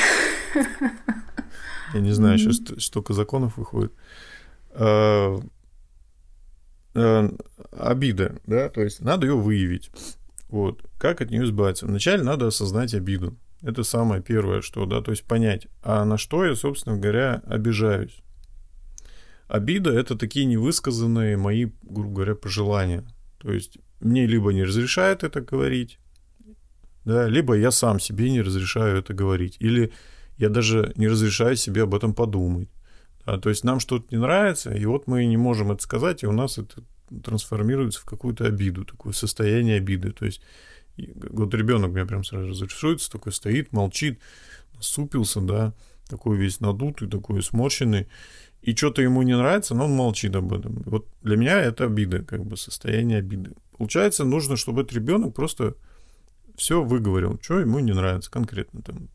Я 1.95 2.00
не 2.00 2.11
знаю, 2.11 2.37
сейчас 2.37 2.61
столько 2.85 3.15
законов 3.15 3.57
выходит. 3.57 3.93
А, 4.78 5.40
обида, 7.73 8.37
да, 8.47 8.68
то 8.68 8.83
есть 8.83 9.00
надо 9.00 9.26
ее 9.26 9.37
выявить. 9.37 9.90
Вот. 10.49 10.85
Как 10.99 11.21
от 11.21 11.30
нее 11.30 11.45
избавиться? 11.45 11.87
Вначале 11.87 12.23
надо 12.23 12.47
осознать 12.47 12.95
обиду. 12.95 13.37
Это 13.62 13.85
самое 13.85 14.23
первое, 14.23 14.61
что, 14.61 14.87
да, 14.87 15.00
то 15.00 15.11
есть 15.11 15.25
понять, 15.25 15.66
а 15.83 16.04
на 16.04 16.18
что 16.18 16.45
я, 16.45 16.54
собственно 16.54 16.97
говоря, 16.97 17.42
обижаюсь. 17.47 18.23
Обида— 19.49 19.90
это 19.92 20.16
такие 20.16 20.45
невысказанные 20.45 21.37
мои, 21.37 21.71
грубо 21.83 22.14
говоря, 22.14 22.35
пожелания. 22.35 23.04
То 23.38 23.52
есть 23.52 23.78
мне 24.00 24.26
либо 24.26 24.52
не 24.52 24.64
разрешают 24.64 25.25
это 25.25 25.40
говорить, 25.40 25.99
да, 27.04 27.28
либо 27.28 27.54
я 27.54 27.71
сам 27.71 28.00
себе 28.00 28.30
не 28.30 28.42
разрешаю 28.42 28.99
это 28.99 29.14
говорить, 29.14 29.56
или 29.61 29.92
я 30.37 30.49
даже 30.49 30.92
не 30.97 31.09
разрешаю 31.09 31.56
себе 31.56 31.85
об 31.85 31.95
этом 31.95 32.14
подумать. 32.14 32.68
Да, 33.26 33.38
то 33.38 33.49
есть 33.49 33.64
нам 33.64 33.80
что-то 33.80 34.06
не 34.12 34.18
нравится, 34.18 34.73
и 34.73 34.85
вот 34.87 35.09
мы 35.09 35.26
не 35.26 35.37
можем 35.37 35.73
это 35.73 35.83
сказать, 35.83 36.23
и 36.23 36.26
у 36.26 36.33
нас 36.33 36.59
это 36.59 36.83
трансформируется 37.25 38.00
в 38.00 38.04
какую-то 38.04 38.47
обиду, 38.47 38.85
такое 38.85 39.12
состояние 39.12 39.78
обиды. 39.78 40.12
То 40.12 40.25
есть 40.25 40.40
вот 40.97 41.52
ребенок 41.52 41.90
меня 41.90 42.06
прям 42.06 42.23
сразу 42.23 42.49
разрисуется, 42.49 43.11
такой 43.11 43.33
стоит, 43.33 43.73
молчит, 43.73 44.21
супился, 44.78 45.40
да, 45.40 45.75
такой 46.09 46.37
весь 46.37 46.61
надутый, 46.61 47.09
такой 47.09 47.42
сморщенный, 47.42 48.06
и 48.62 48.75
что-то 48.75 49.02
ему 49.02 49.23
не 49.23 49.37
нравится, 49.37 49.75
но 49.75 49.87
он 49.87 49.92
молчит 49.92 50.35
об 50.37 50.52
этом. 50.52 50.83
Вот 50.87 51.09
для 51.23 51.37
меня 51.37 51.61
это 51.61 51.85
обида, 51.85 52.23
как 52.23 52.45
бы 52.45 52.56
состояние 52.56 53.18
обиды. 53.18 53.52
Получается, 53.76 54.25
нужно, 54.25 54.56
чтобы 54.56 54.83
этот 54.83 54.95
ребенок 54.95 55.35
просто 55.35 55.75
все 56.56 56.83
выговорил, 56.83 57.38
что 57.42 57.59
ему 57.59 57.80
не 57.80 57.92
нравится 57.92 58.30
конкретно. 58.30 58.83
Там, 58.83 59.09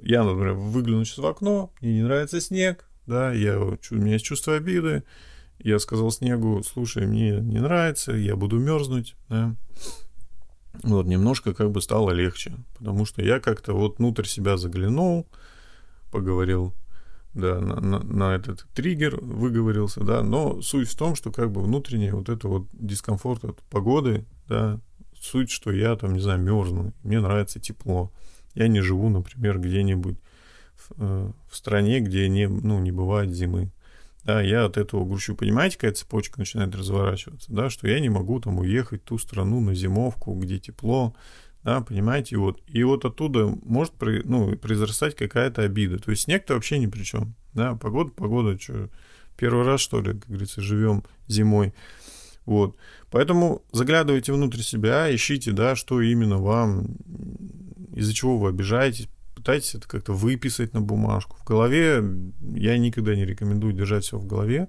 я, 0.00 0.24
например, 0.24 0.54
выгляну 0.54 1.04
сейчас 1.04 1.18
в 1.18 1.26
окно, 1.26 1.72
мне 1.80 1.94
не 1.94 2.02
нравится 2.02 2.40
снег, 2.40 2.88
да, 3.06 3.32
я, 3.32 3.58
у 3.58 3.76
меня 3.90 4.14
есть 4.14 4.24
чувство 4.24 4.56
обиды, 4.56 5.02
я 5.58 5.78
сказал 5.78 6.10
снегу, 6.10 6.62
слушай, 6.62 7.06
мне 7.06 7.40
не 7.40 7.60
нравится, 7.60 8.12
я 8.12 8.36
буду 8.36 8.58
мерзнуть, 8.58 9.16
да. 9.28 9.54
Вот, 10.82 11.06
немножко 11.06 11.54
как 11.54 11.70
бы 11.70 11.80
стало 11.80 12.10
легче, 12.10 12.52
потому 12.76 13.04
что 13.04 13.22
я 13.22 13.38
как-то 13.38 13.74
вот 13.74 13.98
внутрь 13.98 14.24
себя 14.24 14.56
заглянул, 14.56 15.26
поговорил, 16.10 16.74
да, 17.32 17.60
на, 17.60 17.80
на, 17.80 17.98
на 18.00 18.34
этот 18.34 18.66
триггер 18.74 19.18
выговорился, 19.20 20.02
да, 20.02 20.22
но 20.22 20.60
суть 20.62 20.88
в 20.88 20.96
том, 20.96 21.14
что 21.14 21.30
как 21.30 21.52
бы 21.52 21.62
внутренний 21.62 22.10
вот 22.10 22.28
это 22.28 22.48
вот 22.48 22.66
дискомфорт 22.72 23.44
от 23.44 23.62
погоды, 23.70 24.24
да, 24.48 24.80
суть, 25.20 25.50
что 25.50 25.70
я 25.70 25.96
там, 25.96 26.14
не 26.14 26.20
знаю, 26.20 26.40
мерзну, 26.40 26.92
мне 27.02 27.20
нравится 27.20 27.60
тепло, 27.60 28.12
я 28.54 28.68
не 28.68 28.80
живу, 28.80 29.08
например, 29.08 29.60
где-нибудь 29.60 30.18
э, 30.96 31.30
в 31.50 31.56
стране, 31.56 32.00
где 32.00 32.28
не, 32.28 32.48
ну, 32.48 32.78
не 32.80 32.92
бывает 32.92 33.30
зимы, 33.30 33.70
да, 34.24 34.40
я 34.40 34.64
от 34.64 34.76
этого 34.76 35.04
грущу. 35.04 35.34
Понимаете, 35.34 35.76
какая 35.76 35.92
цепочка 35.92 36.38
начинает 36.38 36.74
разворачиваться, 36.74 37.52
да, 37.52 37.70
что 37.70 37.88
я 37.88 38.00
не 38.00 38.08
могу 38.08 38.40
там 38.40 38.58
уехать 38.58 39.02
в 39.02 39.04
ту 39.04 39.18
страну 39.18 39.60
на 39.60 39.74
зимовку, 39.74 40.34
где 40.34 40.58
тепло, 40.58 41.14
да, 41.62 41.80
понимаете, 41.80 42.36
вот. 42.36 42.60
И 42.66 42.82
вот 42.84 43.04
оттуда 43.04 43.46
может 43.46 43.94
ну, 44.00 44.56
произрастать 44.56 45.14
какая-то 45.14 45.62
обида. 45.62 45.98
То 45.98 46.10
есть 46.10 46.24
снег-то 46.24 46.54
вообще 46.54 46.78
ни 46.78 46.86
при 46.86 47.02
чем, 47.02 47.34
да, 47.54 47.74
погода, 47.74 48.10
погода, 48.12 48.58
что, 48.58 48.90
первый 49.36 49.64
раз, 49.64 49.80
что 49.80 50.00
ли, 50.00 50.12
как 50.12 50.26
говорится, 50.28 50.60
живем 50.60 51.04
зимой. 51.26 51.72
Вот. 52.44 52.76
Поэтому 53.10 53.62
заглядывайте 53.72 54.32
внутрь 54.32 54.60
себя, 54.60 55.14
ищите, 55.14 55.52
да, 55.52 55.76
что 55.76 56.00
именно 56.00 56.38
вам, 56.38 56.96
из-за 57.94 58.12
чего 58.12 58.38
вы 58.38 58.50
обижаетесь, 58.50 59.08
пытайтесь 59.44 59.74
это 59.74 59.86
как-то 59.86 60.14
выписать 60.14 60.72
на 60.72 60.80
бумажку. 60.80 61.36
В 61.36 61.44
голове 61.44 62.02
я 62.54 62.78
никогда 62.78 63.14
не 63.14 63.26
рекомендую 63.26 63.74
держать 63.74 64.04
все 64.04 64.16
в 64.16 64.26
голове. 64.26 64.68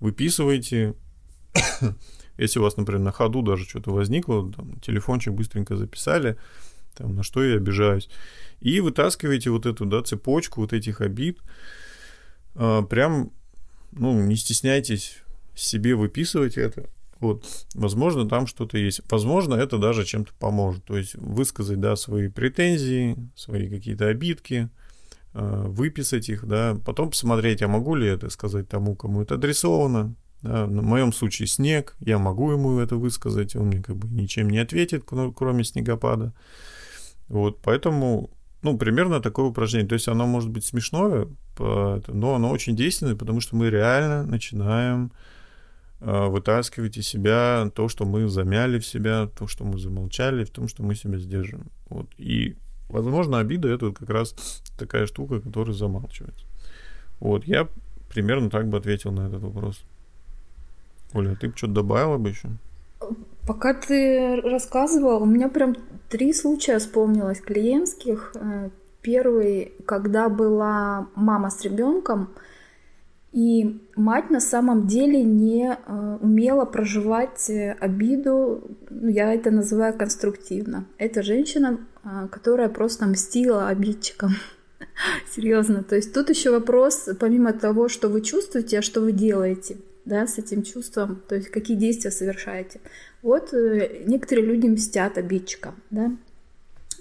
Выписывайте. 0.00 0.94
Если 2.38 2.58
у 2.58 2.62
вас, 2.62 2.78
например, 2.78 3.02
на 3.02 3.12
ходу 3.12 3.42
даже 3.42 3.68
что-то 3.68 3.92
возникло, 3.92 4.50
там, 4.50 4.80
телефончик 4.80 5.34
быстренько 5.34 5.76
записали, 5.76 6.38
там, 6.96 7.16
на 7.16 7.22
что 7.22 7.44
я 7.44 7.56
обижаюсь. 7.56 8.08
И 8.60 8.80
вытаскиваете 8.80 9.50
вот 9.50 9.66
эту, 9.66 9.84
да, 9.84 10.02
цепочку 10.02 10.62
вот 10.62 10.72
этих 10.72 11.02
обид. 11.02 11.40
А, 12.54 12.80
прям, 12.80 13.30
ну, 13.92 14.18
не 14.22 14.36
стесняйтесь 14.36 15.18
себе 15.54 15.94
выписывать 15.94 16.56
это. 16.56 16.88
Вот, 17.20 17.44
возможно, 17.74 18.28
там 18.28 18.46
что-то 18.46 18.78
есть. 18.78 19.00
Возможно, 19.10 19.54
это 19.54 19.78
даже 19.78 20.04
чем-то 20.04 20.32
поможет. 20.38 20.84
То 20.84 20.96
есть 20.96 21.14
высказать, 21.16 21.80
да, 21.80 21.96
свои 21.96 22.28
претензии, 22.28 23.16
свои 23.34 23.68
какие-то 23.68 24.06
обидки, 24.06 24.70
э, 25.34 25.64
выписать 25.66 26.28
их, 26.28 26.46
да, 26.46 26.76
потом 26.84 27.10
посмотреть, 27.10 27.62
а 27.62 27.68
могу 27.68 27.96
ли 27.96 28.06
это 28.06 28.30
сказать 28.30 28.68
тому, 28.68 28.94
кому 28.94 29.22
это 29.22 29.34
адресовано. 29.34 30.14
Да. 30.42 30.66
В 30.66 30.70
моем 30.70 31.12
случае 31.12 31.48
снег, 31.48 31.96
я 31.98 32.18
могу 32.18 32.52
ему 32.52 32.78
это 32.78 32.94
высказать, 32.94 33.56
он 33.56 33.66
мне 33.66 33.82
как 33.82 33.96
бы 33.96 34.08
ничем 34.08 34.48
не 34.48 34.58
ответит, 34.58 35.04
кроме 35.04 35.64
снегопада. 35.64 36.32
Вот, 37.28 37.60
поэтому, 37.60 38.30
ну, 38.62 38.78
примерно 38.78 39.20
такое 39.20 39.46
упражнение. 39.46 39.88
То 39.88 39.94
есть 39.94 40.06
оно 40.06 40.26
может 40.26 40.50
быть 40.50 40.64
смешное, 40.64 41.26
но 41.58 42.34
оно 42.34 42.50
очень 42.50 42.76
действенное, 42.76 43.16
потому 43.16 43.40
что 43.40 43.56
мы 43.56 43.68
реально 43.68 44.24
начинаем 44.24 45.10
вытаскивать 46.00 46.96
из 46.96 47.08
себя 47.08 47.70
то, 47.74 47.88
что 47.88 48.04
мы 48.04 48.28
замяли 48.28 48.78
в 48.78 48.86
себя, 48.86 49.26
то, 49.26 49.46
что 49.46 49.64
мы 49.64 49.78
замолчали, 49.78 50.44
в 50.44 50.50
том, 50.50 50.68
что 50.68 50.82
мы 50.82 50.94
себя 50.94 51.18
сдерживаем. 51.18 51.70
Вот. 51.88 52.06
И, 52.18 52.56
возможно, 52.88 53.38
обида 53.38 53.68
это 53.68 53.92
как 53.92 54.08
раз 54.08 54.34
такая 54.78 55.06
штука, 55.06 55.40
которая 55.40 55.74
замалчивается. 55.74 56.46
Вот, 57.20 57.44
я 57.44 57.68
примерно 58.12 58.48
так 58.48 58.68
бы 58.68 58.78
ответил 58.78 59.10
на 59.12 59.26
этот 59.26 59.42
вопрос. 59.42 59.82
Оля, 61.14 61.34
ты 61.36 61.48
бы 61.48 61.56
что-то 61.56 61.74
добавила 61.74 62.18
бы 62.18 62.30
еще? 62.30 62.48
Пока 63.46 63.74
ты 63.74 64.40
рассказывал, 64.42 65.22
у 65.22 65.26
меня 65.26 65.48
прям 65.48 65.74
три 66.08 66.32
случая 66.32 66.78
вспомнилось 66.78 67.40
клиентских. 67.40 68.32
Э, 68.34 68.70
первый, 69.00 69.72
когда 69.86 70.28
была 70.28 71.08
мама 71.14 71.50
с 71.50 71.62
ребенком, 71.62 72.28
и 73.32 73.78
мать 73.94 74.30
на 74.30 74.40
самом 74.40 74.86
деле 74.86 75.22
не 75.22 75.70
э, 75.70 76.18
умела 76.20 76.64
проживать 76.64 77.50
э, 77.50 77.76
обиду, 77.78 78.76
ну, 78.88 79.08
я 79.08 79.34
это 79.34 79.50
называю 79.50 79.96
конструктивно. 79.96 80.86
Это 80.96 81.22
женщина, 81.22 81.78
э, 82.04 82.28
которая 82.30 82.70
просто 82.70 83.06
мстила 83.06 83.68
обидчикам. 83.68 84.30
Серьезно. 85.30 85.82
То 85.82 85.96
есть 85.96 86.14
тут 86.14 86.30
еще 86.30 86.50
вопрос, 86.50 87.10
помимо 87.20 87.52
того, 87.52 87.88
что 87.88 88.08
вы 88.08 88.22
чувствуете, 88.22 88.78
а 88.78 88.82
что 88.82 89.02
вы 89.02 89.12
делаете 89.12 89.76
да, 90.06 90.26
с 90.26 90.38
этим 90.38 90.62
чувством, 90.62 91.22
то 91.28 91.34
есть 91.34 91.50
какие 91.50 91.76
действия 91.76 92.10
совершаете. 92.10 92.80
Вот 93.20 93.52
некоторые 93.52 94.46
люди 94.46 94.68
мстят 94.68 95.18
обидчикам, 95.18 95.74
да. 95.90 96.12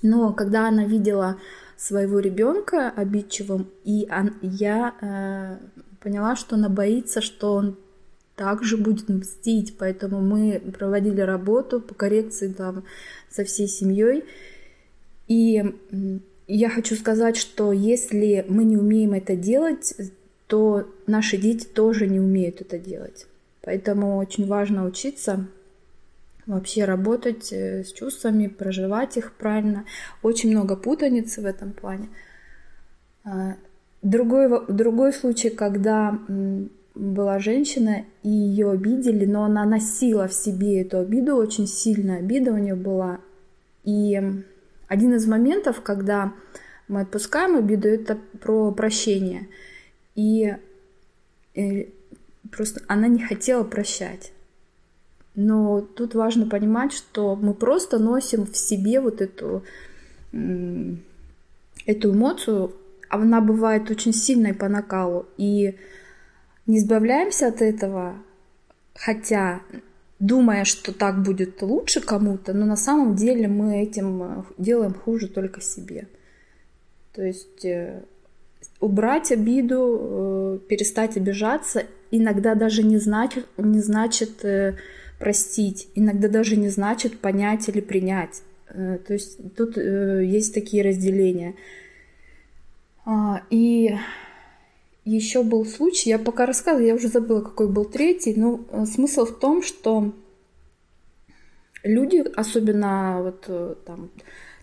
Но 0.01 0.33
когда 0.33 0.67
она 0.67 0.83
видела 0.83 1.37
своего 1.77 2.19
ребенка 2.19 2.89
обидчивым, 2.89 3.69
и 3.85 4.09
я 4.41 5.59
поняла, 6.07 6.37
что 6.37 6.55
она 6.55 6.69
боится, 6.69 7.19
что 7.19 7.53
он 7.55 7.77
также 8.37 8.77
будет 8.77 9.09
мстить, 9.09 9.75
поэтому 9.77 10.21
мы 10.21 10.61
проводили 10.77 11.19
работу 11.19 11.81
по 11.81 11.93
коррекции 11.93 12.47
там 12.47 12.85
со 13.29 13.43
всей 13.43 13.67
семьей. 13.67 14.23
И 15.27 15.65
я 16.47 16.69
хочу 16.69 16.95
сказать, 16.95 17.35
что 17.35 17.73
если 17.73 18.45
мы 18.47 18.63
не 18.63 18.77
умеем 18.77 19.15
это 19.15 19.35
делать, 19.35 19.95
то 20.47 20.89
наши 21.07 21.35
дети 21.35 21.65
тоже 21.65 22.07
не 22.07 22.21
умеют 22.21 22.61
это 22.61 22.79
делать. 22.79 23.27
Поэтому 23.61 24.15
очень 24.15 24.47
важно 24.47 24.85
учиться 24.85 25.45
вообще 26.45 26.85
работать 26.85 27.51
э, 27.51 27.83
с 27.83 27.91
чувствами, 27.91 28.47
проживать 28.47 29.17
их 29.17 29.33
правильно. 29.33 29.83
Очень 30.23 30.51
много 30.51 30.77
путаницы 30.77 31.41
в 31.41 31.45
этом 31.45 31.73
плане. 31.73 32.07
Другой, 34.07 34.47
другой 34.69 35.11
случай, 35.11 35.49
когда 35.49 36.17
была 36.95 37.39
женщина, 37.39 38.05
и 38.23 38.29
ее 38.29 38.71
обидели, 38.71 39.25
но 39.25 39.43
она 39.43 39.65
носила 39.65 40.29
в 40.29 40.33
себе 40.33 40.81
эту 40.81 40.99
обиду, 40.99 41.35
очень 41.35 41.67
сильная 41.67 42.19
обида 42.19 42.53
у 42.53 42.57
нее 42.57 42.75
была. 42.75 43.19
И 43.83 44.17
один 44.87 45.13
из 45.13 45.27
моментов, 45.27 45.81
когда 45.81 46.31
мы 46.87 47.01
отпускаем 47.01 47.57
обиду, 47.57 47.89
это 47.89 48.17
про 48.39 48.71
прощение. 48.71 49.49
И 50.15 50.55
э, 51.53 51.87
просто 52.49 52.79
она 52.87 53.09
не 53.09 53.19
хотела 53.19 53.65
прощать. 53.65 54.31
Но 55.35 55.81
тут 55.81 56.15
важно 56.15 56.47
понимать, 56.47 56.93
что 56.93 57.35
мы 57.35 57.53
просто 57.53 57.99
носим 57.99 58.45
в 58.45 58.55
себе 58.55 59.01
вот 59.01 59.19
эту, 59.19 59.65
эту 60.31 62.13
эмоцию. 62.13 62.71
Она 63.09 63.41
бывает 63.41 63.89
очень 63.89 64.13
сильной 64.13 64.53
по 64.53 64.67
накалу. 64.67 65.25
И 65.37 65.75
не 66.65 66.79
избавляемся 66.79 67.47
от 67.47 67.61
этого, 67.61 68.15
хотя 68.93 69.61
думая, 70.19 70.65
что 70.65 70.93
так 70.93 71.21
будет 71.21 71.61
лучше 71.61 72.01
кому-то, 72.01 72.53
но 72.53 72.65
на 72.65 72.75
самом 72.75 73.15
деле 73.15 73.47
мы 73.47 73.81
этим 73.81 74.23
э, 74.23 74.43
делаем 74.57 74.93
хуже 74.93 75.27
только 75.27 75.61
себе. 75.61 76.07
То 77.13 77.23
есть 77.23 77.65
э, 77.65 78.03
убрать 78.79 79.31
обиду, 79.31 79.99
э, 79.99 80.59
перестать 80.67 81.17
обижаться, 81.17 81.83
иногда 82.11 82.55
даже 82.55 82.83
не 82.83 82.97
значит, 82.97 83.45
не 83.57 83.79
значит 83.79 84.45
простить, 85.19 85.89
иногда 85.95 86.27
даже 86.27 86.55
не 86.55 86.69
значит 86.69 87.19
понять 87.19 87.67
или 87.69 87.81
принять. 87.81 88.43
То 88.67 89.13
есть 89.13 89.55
тут 89.55 89.77
есть 89.77 90.53
такие 90.53 90.83
разделения. 90.83 91.55
А, 93.09 93.41
и 93.49 93.97
еще 95.05 95.41
был 95.41 95.65
случай, 95.65 96.09
я 96.09 96.19
пока 96.19 96.45
рассказывала, 96.45 96.85
я 96.85 96.93
уже 96.93 97.07
забыла, 97.07 97.39
какой 97.39 97.69
был 97.69 97.85
третий, 97.85 98.33
но 98.35 98.59
э, 98.69 98.85
смысл 98.85 99.23
в 99.23 99.39
том, 99.39 99.63
что 99.63 100.11
люди, 101.83 102.17
особенно 102.35 103.21
вот 103.23 103.45
э, 103.47 103.75
там 103.85 104.09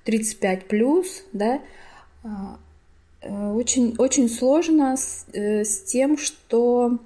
35 0.04 0.68
плюс, 0.68 1.24
да, 1.32 1.62
а, 2.22 2.58
э, 3.22 3.52
очень, 3.52 3.94
очень 3.96 4.28
сложно 4.28 4.98
с, 4.98 5.24
с 5.32 5.82
тем, 5.84 6.18
что 6.18 6.98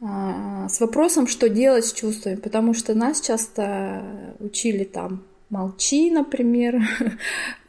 а, 0.00 0.68
с 0.68 0.78
вопросом, 0.78 1.26
что 1.26 1.48
делать 1.48 1.86
с 1.86 1.92
чувствами, 1.92 2.36
потому 2.36 2.74
что 2.74 2.94
нас 2.94 3.20
часто 3.20 4.36
учили 4.38 4.84
там 4.84 5.24
молчи, 5.50 6.10
например, 6.10 6.80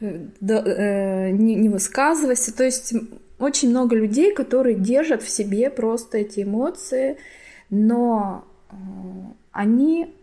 не 0.40 1.68
высказывайся. 1.68 2.56
То 2.56 2.64
есть 2.64 2.94
очень 3.38 3.70
много 3.70 3.96
людей, 3.96 4.32
которые 4.32 4.76
держат 4.76 5.22
в 5.22 5.28
себе 5.28 5.68
просто 5.68 6.18
эти 6.18 6.42
эмоции, 6.44 7.18
но 7.70 8.44
э, 8.70 8.74
они 9.50 10.14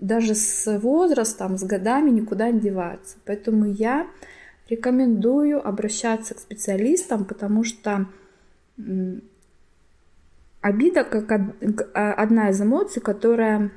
даже 0.00 0.34
с 0.34 0.78
возрастом, 0.80 1.56
с 1.58 1.62
годами 1.62 2.10
никуда 2.10 2.50
не 2.50 2.60
деваются. 2.60 3.16
Поэтому 3.24 3.66
я 3.66 4.08
рекомендую 4.68 5.66
обращаться 5.66 6.34
к 6.34 6.40
специалистам, 6.40 7.24
потому 7.24 7.62
что 7.62 8.06
обида 10.60 11.04
как 11.04 11.30
а, 11.94 12.14
одна 12.14 12.50
из 12.50 12.60
эмоций, 12.60 13.02
которая 13.02 13.70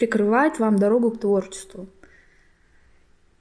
прикрывает 0.00 0.58
вам 0.58 0.78
дорогу 0.78 1.10
к 1.10 1.20
творчеству. 1.20 1.86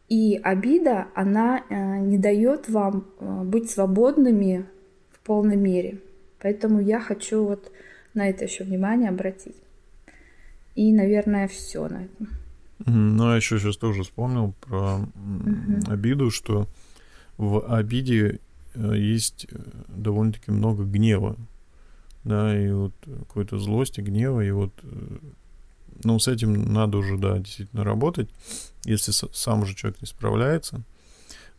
И 0.10 0.36
обида, 0.44 1.08
она 1.16 1.64
э, 1.70 2.00
не 2.00 2.18
дает 2.18 2.68
вам 2.68 3.06
э, 3.20 3.44
быть 3.44 3.70
свободными 3.70 4.66
в 5.12 5.20
полной 5.20 5.56
мере. 5.56 6.02
Поэтому 6.42 6.82
я 6.82 7.00
хочу 7.00 7.46
вот 7.46 7.72
на 8.14 8.28
это 8.28 8.44
еще 8.44 8.66
внимание 8.66 9.10
обратить. 9.10 9.56
И, 10.76 10.92
наверное, 10.92 11.48
все 11.48 11.88
на 11.88 12.04
этом. 12.04 12.28
Ну, 12.86 13.30
я 13.30 13.38
еще 13.38 13.58
сейчас 13.58 13.78
тоже 13.78 14.04
вспомнил 14.04 14.54
про 14.60 14.96
угу. 14.96 15.92
обиду, 15.92 16.30
что 16.30 16.68
в 17.38 17.74
обиде 17.74 18.40
э, 18.74 18.98
есть 18.98 19.48
довольно-таки 19.88 20.52
много 20.52 20.84
гнева, 20.84 21.38
да, 22.26 22.60
и 22.60 22.70
вот 22.72 22.94
какой-то 23.06 23.60
злости, 23.60 24.02
гнева, 24.02 24.42
и 24.42 24.52
вот 24.52 24.74
ну, 26.04 26.20
с 26.20 26.28
этим 26.28 26.74
надо 26.74 26.98
уже, 26.98 27.18
да, 27.18 27.38
действительно 27.38 27.84
работать, 27.84 28.30
если 28.86 29.12
сам 29.12 29.64
уже 29.64 29.76
человек 29.76 30.02
не 30.02 30.08
справляется. 30.08 30.82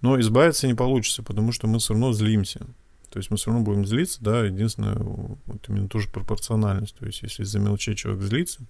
Но 0.00 0.18
избавиться 0.20 0.66
не 0.66 0.74
получится, 0.74 1.22
потому 1.22 1.52
что 1.52 1.66
мы 1.66 1.78
все 1.78 1.92
равно 1.92 2.12
злимся. 2.12 2.66
То 3.10 3.18
есть 3.18 3.30
мы 3.30 3.36
все 3.36 3.50
равно 3.50 3.64
будем 3.64 3.86
злиться, 3.86 4.18
да, 4.22 4.44
единственное, 4.44 4.96
вот 4.96 5.68
именно 5.68 5.88
тоже 5.88 6.08
пропорциональность. 6.08 6.94
То 6.96 7.06
есть 7.06 7.22
если 7.22 7.42
из-за 7.42 7.58
мелочей 7.58 7.94
человек 7.96 8.22
злится 8.22 8.60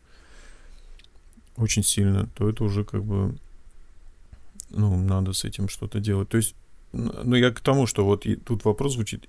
очень 1.56 1.85
сильно, 1.85 2.26
то 2.35 2.48
это 2.48 2.64
уже 2.64 2.85
как 2.85 3.04
бы, 3.04 3.37
ну, 4.70 4.96
надо 4.96 5.35
с 5.35 5.44
этим 5.44 5.68
что-то 5.68 6.00
делать. 6.00 6.28
То 6.30 6.38
есть, 6.38 6.54
ну, 6.92 7.37
я 7.37 7.50
к 7.50 7.61
тому, 7.61 7.87
что 7.87 8.04
вот 8.04 8.26
тут 8.44 8.64
вопрос 8.64 8.94
звучит, 8.94 9.28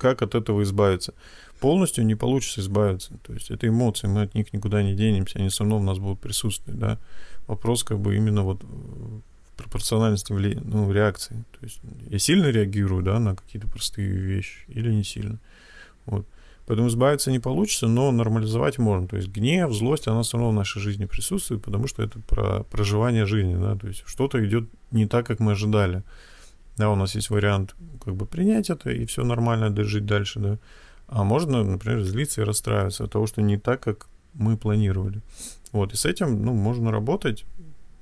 как 0.00 0.22
от 0.22 0.34
этого 0.34 0.62
избавиться? 0.62 1.14
полностью 1.60 2.04
не 2.04 2.14
получится 2.14 2.60
избавиться. 2.60 3.12
То 3.22 3.34
есть 3.34 3.50
это 3.50 3.68
эмоции, 3.68 4.08
мы 4.08 4.22
от 4.22 4.34
них 4.34 4.52
никуда 4.52 4.82
не 4.82 4.94
денемся, 4.94 5.38
они 5.38 5.48
все 5.48 5.62
равно 5.62 5.78
у 5.78 5.82
нас 5.82 5.98
будут 5.98 6.20
присутствовать, 6.20 6.80
да. 6.80 6.98
Вопрос 7.46 7.84
как 7.84 7.98
бы 8.00 8.16
именно 8.16 8.42
вот 8.42 8.62
в 8.62 9.22
пропорциональности 9.56 10.32
ну, 10.32 10.90
реакции. 10.92 11.44
То 11.58 11.64
есть 11.64 11.80
я 12.08 12.18
сильно 12.18 12.46
реагирую, 12.46 13.02
да, 13.02 13.18
на 13.18 13.36
какие-то 13.36 13.68
простые 13.68 14.08
вещи 14.08 14.64
или 14.68 14.90
не 14.90 15.04
сильно. 15.04 15.38
Вот. 16.06 16.26
Поэтому 16.66 16.88
избавиться 16.88 17.30
не 17.30 17.40
получится, 17.40 17.88
но 17.88 18.10
нормализовать 18.12 18.78
можно. 18.78 19.06
То 19.06 19.16
есть 19.16 19.28
гнев, 19.28 19.72
злость, 19.72 20.08
она 20.08 20.22
все 20.22 20.38
равно 20.38 20.52
в 20.52 20.54
нашей 20.54 20.80
жизни 20.80 21.04
присутствует, 21.04 21.62
потому 21.62 21.88
что 21.88 22.02
это 22.02 22.20
про 22.20 22.62
проживание 22.64 23.26
жизни, 23.26 23.56
да, 23.56 23.76
то 23.76 23.88
есть 23.88 24.04
что-то 24.06 24.44
идет 24.46 24.68
не 24.92 25.06
так, 25.06 25.26
как 25.26 25.40
мы 25.40 25.52
ожидали. 25.52 26.02
Да, 26.76 26.90
у 26.90 26.96
нас 26.96 27.14
есть 27.14 27.30
вариант 27.30 27.74
как 28.04 28.14
бы 28.14 28.26
принять 28.26 28.70
это 28.70 28.90
и 28.90 29.04
все 29.04 29.24
нормально, 29.24 29.74
жить 29.84 30.06
дальше, 30.06 30.40
да. 30.40 30.58
А 31.08 31.24
можно, 31.24 31.64
например, 31.64 32.02
злиться 32.02 32.40
и 32.40 32.44
расстраиваться 32.44 33.04
от 33.04 33.12
того, 33.12 33.26
что 33.26 33.42
не 33.42 33.58
так, 33.58 33.80
как 33.80 34.06
мы 34.34 34.56
планировали. 34.56 35.20
Вот, 35.72 35.92
и 35.92 35.96
с 35.96 36.04
этим, 36.04 36.42
ну, 36.44 36.52
можно 36.52 36.90
работать, 36.92 37.44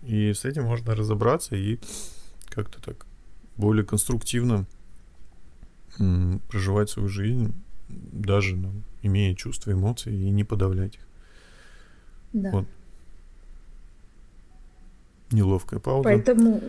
и 0.02 0.32
с 0.32 0.44
этим 0.44 0.64
можно 0.64 0.94
разобраться 0.94 1.56
и 1.56 1.78
как-то 2.50 2.82
так 2.82 3.06
более 3.56 3.84
конструктивно 3.84 4.66
м, 5.98 6.40
проживать 6.48 6.90
свою 6.90 7.08
жизнь, 7.08 7.54
даже 7.88 8.56
ну, 8.56 8.72
имея 9.02 9.34
чувства, 9.34 9.72
эмоции, 9.72 10.14
и 10.14 10.30
не 10.30 10.44
подавлять 10.44 10.96
их. 10.96 11.00
Да. 12.32 12.50
Вот 12.52 12.66
неловкая 15.30 15.78
пауза. 15.78 16.04
Поэтому, 16.04 16.62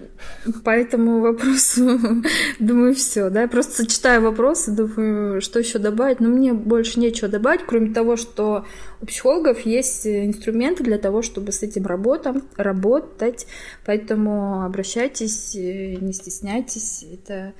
по 0.63 0.71
этому 0.71 1.21
вопросу, 1.21 1.99
думаю, 2.59 2.93
все, 2.93 3.29
да, 3.29 3.43
я 3.43 3.47
просто 3.47 3.87
читаю 3.87 4.21
вопросы, 4.21 4.71
думаю, 4.71 5.41
что 5.41 5.59
еще 5.59 5.79
добавить, 5.79 6.19
но 6.19 6.27
мне 6.29 6.53
больше 6.53 6.99
нечего 6.99 7.29
добавить, 7.29 7.61
кроме 7.65 7.93
того, 7.93 8.17
что 8.17 8.65
у 9.01 9.05
психологов 9.05 9.61
есть 9.65 10.05
инструменты 10.05 10.83
для 10.83 10.97
того, 10.97 11.21
чтобы 11.21 11.51
с 11.51 11.63
этим 11.63 11.85
работом, 11.85 12.43
работать, 12.57 13.47
поэтому 13.85 14.63
обращайтесь, 14.65 15.55
не 15.55 16.11
стесняйтесь, 16.13 17.05
это 17.11 17.53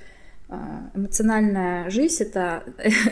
эмоциональная 0.94 1.90
жизнь 1.90 2.22
это, 2.24 2.64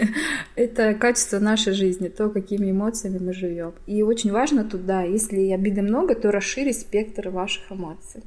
это 0.56 0.94
качество 0.94 1.38
нашей 1.38 1.72
жизни, 1.72 2.08
то, 2.08 2.30
какими 2.30 2.70
эмоциями 2.70 3.18
мы 3.18 3.32
живем. 3.32 3.74
И 3.86 4.02
очень 4.02 4.32
важно 4.32 4.64
туда, 4.64 5.02
если 5.02 5.50
обиды 5.50 5.82
много, 5.82 6.14
то 6.14 6.30
расширить 6.30 6.80
спектр 6.80 7.28
ваших 7.30 7.70
эмоций. 7.70 8.22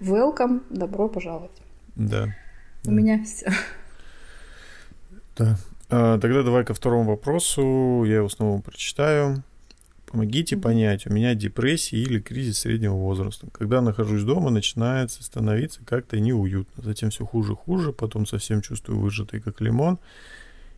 Welcome, 0.00 0.62
добро 0.70 1.08
пожаловать. 1.08 1.62
Да. 1.94 2.34
У 2.84 2.88
да. 2.88 2.92
меня 2.92 3.24
все. 3.24 3.50
Да. 5.36 5.56
А, 5.90 6.18
тогда 6.18 6.42
давай 6.42 6.64
ко 6.64 6.74
второму 6.74 7.10
вопросу. 7.10 8.04
Я 8.06 8.16
его 8.16 8.28
снова 8.28 8.60
прочитаю. 8.60 9.42
Помогите 10.12 10.58
понять, 10.58 11.06
у 11.06 11.10
меня 11.10 11.34
депрессия 11.34 11.96
или 11.96 12.20
кризис 12.20 12.58
среднего 12.58 12.96
возраста. 12.96 13.46
Когда 13.50 13.80
нахожусь 13.80 14.24
дома, 14.24 14.50
начинается 14.50 15.22
становиться 15.22 15.80
как-то 15.86 16.20
неуютно. 16.20 16.82
Затем 16.82 17.08
все 17.08 17.24
хуже 17.24 17.54
хуже, 17.54 17.94
потом 17.94 18.26
совсем 18.26 18.60
чувствую 18.60 19.00
выжатый 19.00 19.40
как 19.40 19.62
лимон. 19.62 19.98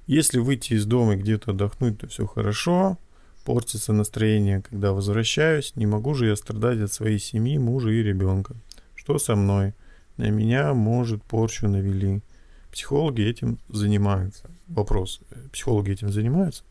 Если 0.06 0.38
выйти 0.38 0.74
из 0.74 0.86
дома 0.86 1.14
и 1.14 1.16
где-то 1.16 1.50
отдохнуть, 1.50 1.98
то 1.98 2.06
все 2.06 2.28
хорошо. 2.28 2.96
Портится 3.44 3.92
настроение, 3.92 4.62
когда 4.62 4.92
возвращаюсь. 4.92 5.72
Не 5.74 5.86
могу 5.86 6.14
же 6.14 6.26
я 6.26 6.36
страдать 6.36 6.78
от 6.78 6.92
своей 6.92 7.18
семьи, 7.18 7.58
мужа 7.58 7.90
и 7.90 8.04
ребенка. 8.04 8.54
Что 8.94 9.18
со 9.18 9.34
мной? 9.34 9.74
На 10.16 10.30
меня, 10.30 10.74
может, 10.74 11.24
порчу 11.24 11.66
навели. 11.66 12.22
Психологи 12.70 13.22
этим 13.22 13.58
занимаются. 13.68 14.48
Вопрос. 14.68 15.20
Психологи 15.52 15.90
этим 15.90 16.10
занимаются? 16.10 16.62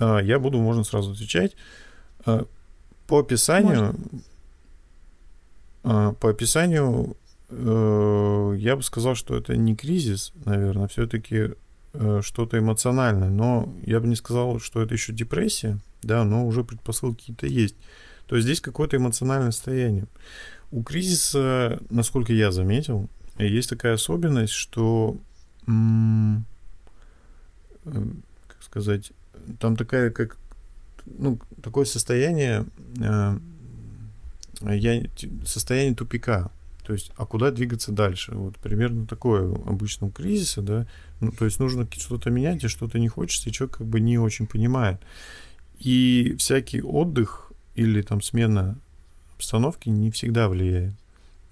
А, 0.00 0.18
я 0.18 0.40
буду, 0.40 0.58
можно 0.58 0.82
сразу 0.82 1.12
отвечать. 1.12 1.54
А, 2.24 2.46
по 3.06 3.20
описанию, 3.20 3.94
Можно. 5.82 6.14
по 6.14 6.30
описанию, 6.30 7.16
э, 7.50 8.54
я 8.58 8.76
бы 8.76 8.82
сказал, 8.82 9.14
что 9.14 9.36
это 9.36 9.56
не 9.56 9.74
кризис, 9.74 10.32
наверное, 10.44 10.88
все-таки 10.88 11.50
э, 11.94 12.20
что-то 12.22 12.58
эмоциональное, 12.58 13.28
но 13.28 13.72
я 13.84 14.00
бы 14.00 14.06
не 14.06 14.16
сказал, 14.16 14.60
что 14.60 14.82
это 14.82 14.94
еще 14.94 15.12
депрессия, 15.12 15.78
да, 16.02 16.24
но 16.24 16.46
уже 16.46 16.64
предпосылки 16.64 17.20
какие-то 17.20 17.46
есть. 17.46 17.76
То 18.26 18.36
есть 18.36 18.46
здесь 18.46 18.60
какое-то 18.60 18.96
эмоциональное 18.96 19.50
состояние. 19.50 20.06
У 20.70 20.82
кризиса, 20.82 21.80
насколько 21.90 22.32
я 22.32 22.50
заметил, 22.50 23.08
есть 23.38 23.68
такая 23.68 23.94
особенность, 23.94 24.52
что, 24.52 25.16
э, 25.66 25.70
как 27.84 28.62
сказать, 28.62 29.12
там 29.58 29.76
такая, 29.76 30.10
как, 30.10 30.38
ну, 31.06 31.38
такое 31.62 31.84
состояние, 31.84 32.66
э, 33.00 33.38
я, 34.62 35.02
состояние 35.44 35.94
тупика. 35.94 36.50
То 36.84 36.92
есть, 36.92 37.12
а 37.16 37.26
куда 37.26 37.50
двигаться 37.50 37.92
дальше? 37.92 38.32
Вот 38.34 38.56
примерно 38.56 39.06
такое 39.06 39.54
обычно 39.54 40.08
у 40.08 40.10
кризиса, 40.10 40.62
да. 40.62 40.86
Ну, 41.20 41.30
то 41.30 41.44
есть 41.44 41.60
нужно 41.60 41.86
что-то 41.92 42.30
менять, 42.30 42.64
и 42.64 42.68
что-то 42.68 42.98
не 42.98 43.08
хочется, 43.08 43.48
и 43.48 43.52
человек 43.52 43.78
как 43.78 43.86
бы 43.86 44.00
не 44.00 44.18
очень 44.18 44.46
понимает. 44.46 45.00
И 45.78 46.34
всякий 46.38 46.82
отдых 46.82 47.52
или 47.76 48.02
там 48.02 48.20
смена 48.20 48.76
обстановки 49.36 49.88
не 49.88 50.10
всегда 50.10 50.48
влияет 50.48 50.94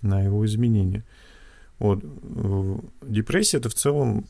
на 0.03 0.21
его 0.21 0.45
изменения. 0.47 1.05
Вот. 1.79 2.05
Депрессия 3.03 3.59
это 3.59 3.69
в 3.69 3.75
целом, 3.75 4.27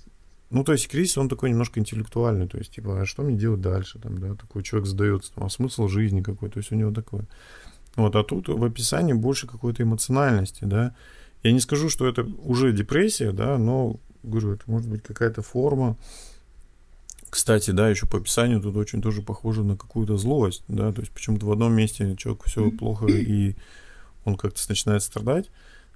ну, 0.51 0.65
то 0.65 0.73
есть 0.73 0.89
кризис, 0.89 1.17
он 1.17 1.29
такой 1.29 1.51
немножко 1.51 1.79
интеллектуальный, 1.79 2.49
то 2.49 2.59
есть, 2.59 2.73
типа, 2.73 3.01
а 3.01 3.07
что 3.07 3.23
мне 3.23 3.37
делать 3.37 3.61
дальше, 3.61 4.01
там, 4.01 4.19
да, 4.19 4.35
такой 4.35 4.65
человек 4.65 4.89
задается, 4.89 5.33
там, 5.33 5.45
а 5.45 5.49
смысл 5.51 5.87
жизни 5.87 6.23
какой, 6.23 6.51
то 6.51 6.59
есть 6.59 6.73
у 6.73 6.75
него 6.75 6.91
такое. 6.91 7.27
Вот, 7.95 8.17
а 8.17 8.25
тут 8.25 8.49
в 8.49 8.65
описании 8.65 9.13
больше 9.13 9.47
какой-то 9.47 9.83
эмоциональности, 9.83 10.65
да. 10.65 10.95
Я 11.43 11.53
не 11.53 11.61
скажу, 11.61 11.89
что 11.89 12.07
это 12.07 12.23
уже 12.43 12.73
депрессия, 12.73 13.31
да, 13.33 13.59
но, 13.59 13.97
говорю, 14.23 14.55
это 14.55 14.65
может 14.67 14.89
быть 14.91 15.03
какая-то 15.03 15.43
форма. 15.43 15.97
Кстати, 17.31 17.71
да, 17.71 17.89
еще 17.89 18.07
по 18.07 18.19
описанию 18.19 18.61
тут 18.61 18.77
очень 18.77 19.01
тоже 19.01 19.23
похоже 19.23 19.63
на 19.63 19.77
какую-то 19.77 20.17
злость, 20.17 20.65
да, 20.67 20.93
то 20.93 21.01
есть 21.01 21.13
почему-то 21.13 21.47
в 21.47 21.53
одном 21.53 21.73
месте 21.73 22.17
человек 22.17 22.43
все 22.45 22.73
плохо 22.73 23.07
и 23.07 23.55
он 24.25 24.37
как-то 24.37 24.61
начинает 24.69 25.03
страдать, 25.03 25.49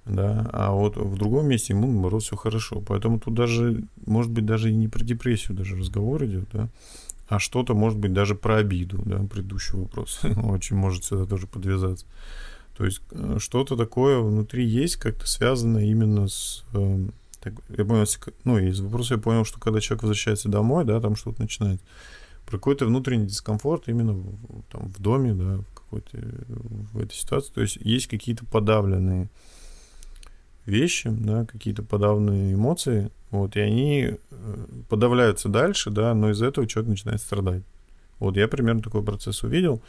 да, 0.05 0.47
а 0.53 0.71
вот 0.71 0.97
в 0.97 1.17
другом 1.17 1.47
месте 1.47 1.73
ему, 1.73 1.91
наоборот, 1.91 2.23
все 2.23 2.35
хорошо. 2.35 2.81
Поэтому 2.81 3.19
тут 3.19 3.33
даже, 3.33 3.83
может 4.05 4.31
быть, 4.31 4.45
даже 4.45 4.71
не 4.71 4.87
про 4.87 5.03
депрессию 5.03 5.57
даже 5.57 5.75
разговор 5.75 6.23
идет, 6.25 6.47
да, 6.53 6.69
а 7.27 7.39
что-то, 7.39 7.73
может 7.73 7.97
быть, 7.97 8.13
даже 8.13 8.35
про 8.35 8.57
обиду, 8.57 9.01
да, 9.05 9.17
предыдущий 9.23 9.77
вопрос. 9.77 10.19
Очень 10.43 10.75
может 10.75 11.03
сюда 11.03 11.25
тоже 11.25 11.47
подвязаться. 11.47 12.05
То 12.77 12.85
есть 12.85 13.01
э, 13.11 13.37
что-то 13.39 13.75
такое 13.75 14.19
внутри 14.19 14.65
есть, 14.65 14.97
как-то 14.97 15.27
связано 15.27 15.79
именно 15.79 16.27
с... 16.27 16.63
Э, 16.73 17.07
так, 17.39 17.53
я 17.69 17.85
понял, 17.85 18.05
ну, 18.43 18.59
из 18.59 18.79
вопроса 18.81 19.15
я 19.15 19.19
понял, 19.19 19.45
что 19.45 19.59
когда 19.59 19.79
человек 19.79 20.03
возвращается 20.03 20.49
домой, 20.49 20.85
да, 20.85 20.99
там 20.99 21.15
что-то 21.15 21.41
начинает. 21.41 21.81
Про 22.45 22.57
какой-то 22.57 22.85
внутренний 22.85 23.25
дискомфорт 23.25 23.87
именно 23.87 24.21
там, 24.71 24.89
в 24.89 25.01
доме, 25.01 25.33
да, 25.33 25.57
в 25.57 25.73
какой-то 25.73 26.17
в 26.47 26.99
этой 26.99 27.15
ситуации. 27.15 27.51
То 27.53 27.61
есть 27.61 27.77
есть 27.77 28.07
какие-то 28.07 28.45
подавленные 28.45 29.29
вещи, 30.65 31.09
да, 31.09 31.45
какие-то 31.45 31.83
подавленные 31.83 32.53
эмоции, 32.53 33.11
вот, 33.31 33.55
и 33.55 33.59
они 33.59 34.17
э, 34.31 34.65
подавляются 34.89 35.49
дальше, 35.49 35.91
да, 35.91 36.13
но 36.13 36.31
из-за 36.31 36.47
этого 36.47 36.67
человек 36.67 36.89
начинает 36.89 37.21
страдать. 37.21 37.63
Вот, 38.19 38.37
я 38.37 38.47
примерно 38.47 38.81
такой 38.81 39.03
процесс 39.03 39.43
увидел. 39.43 39.81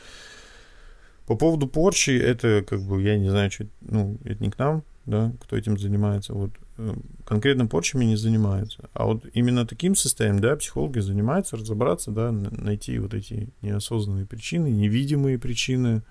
По 1.26 1.36
поводу 1.36 1.66
порчи, 1.66 2.10
это 2.10 2.64
как 2.66 2.80
бы, 2.82 3.02
я 3.02 3.18
не 3.18 3.30
знаю, 3.30 3.50
что, 3.50 3.66
ну, 3.80 4.18
это 4.24 4.42
не 4.42 4.50
к 4.50 4.58
нам, 4.58 4.82
да, 5.06 5.32
кто 5.40 5.56
этим 5.56 5.78
занимается. 5.78 6.34
Вот 6.34 6.50
э, 6.78 6.94
конкретно 7.24 7.66
порчами 7.66 8.04
не 8.04 8.16
занимаются. 8.16 8.88
А 8.92 9.06
вот 9.06 9.24
именно 9.32 9.66
таким 9.66 9.94
состоянием, 9.94 10.40
да, 10.40 10.56
психологи 10.56 10.98
занимаются, 10.98 11.56
разобраться, 11.56 12.10
да, 12.10 12.30
найти 12.32 12.98
вот 12.98 13.14
эти 13.14 13.48
неосознанные 13.62 14.26
причины, 14.26 14.68
невидимые 14.68 15.38
причины 15.38 16.02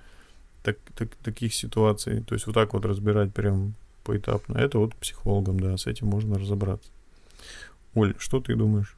так, 0.64 0.78
так, 0.96 1.16
таких 1.18 1.54
ситуаций. 1.54 2.22
То 2.24 2.34
есть 2.34 2.48
вот 2.48 2.54
так 2.54 2.74
вот 2.74 2.86
разбирать 2.86 3.34
прям 3.34 3.76
поэтапно. 4.06 4.58
Это 4.58 4.80
вот 4.80 4.96
психологом, 4.96 5.60
да, 5.60 5.78
с 5.78 5.88
этим 5.88 6.08
можно 6.08 6.40
разобраться. 6.40 6.90
Оль, 7.96 8.16
что 8.18 8.40
ты 8.40 8.56
думаешь? 8.56 8.98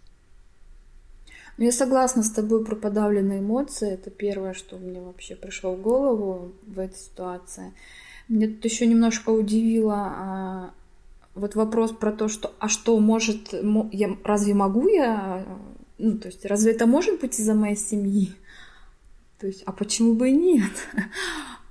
Ну, 1.57 1.65
я 1.65 1.71
согласна 1.71 2.21
с 2.21 2.29
тобой 2.29 2.63
про 2.63 2.75
подавленные 2.75 3.39
эмоции. 3.39 3.91
Это 3.91 4.11
первое, 4.11 4.53
что 4.53 4.77
мне 4.77 5.01
вообще 5.01 5.35
пришло 5.35 5.73
в 5.73 5.81
голову 5.81 6.51
в 6.67 6.77
этой 6.77 6.97
ситуации. 6.97 7.73
Мне 8.27 8.47
тут 8.47 8.63
еще 8.65 8.85
немножко 8.85 9.31
удивило 9.31 9.95
а, 9.95 10.71
вот 11.33 11.55
вопрос 11.55 11.91
про 11.91 12.11
то, 12.11 12.27
что 12.27 12.53
а 12.59 12.67
что 12.67 12.99
может, 12.99 13.53
я, 13.91 14.17
разве 14.23 14.53
могу 14.53 14.87
я, 14.87 15.45
ну, 15.97 16.17
то 16.17 16.27
есть 16.27 16.45
разве 16.45 16.73
это 16.73 16.85
может 16.85 17.21
быть 17.21 17.39
из-за 17.39 17.53
моей 17.53 17.77
семьи? 17.77 18.35
То 19.39 19.47
есть, 19.47 19.63
а 19.65 19.71
почему 19.71 20.15
бы 20.15 20.29
и 20.29 20.33
нет? 20.33 20.71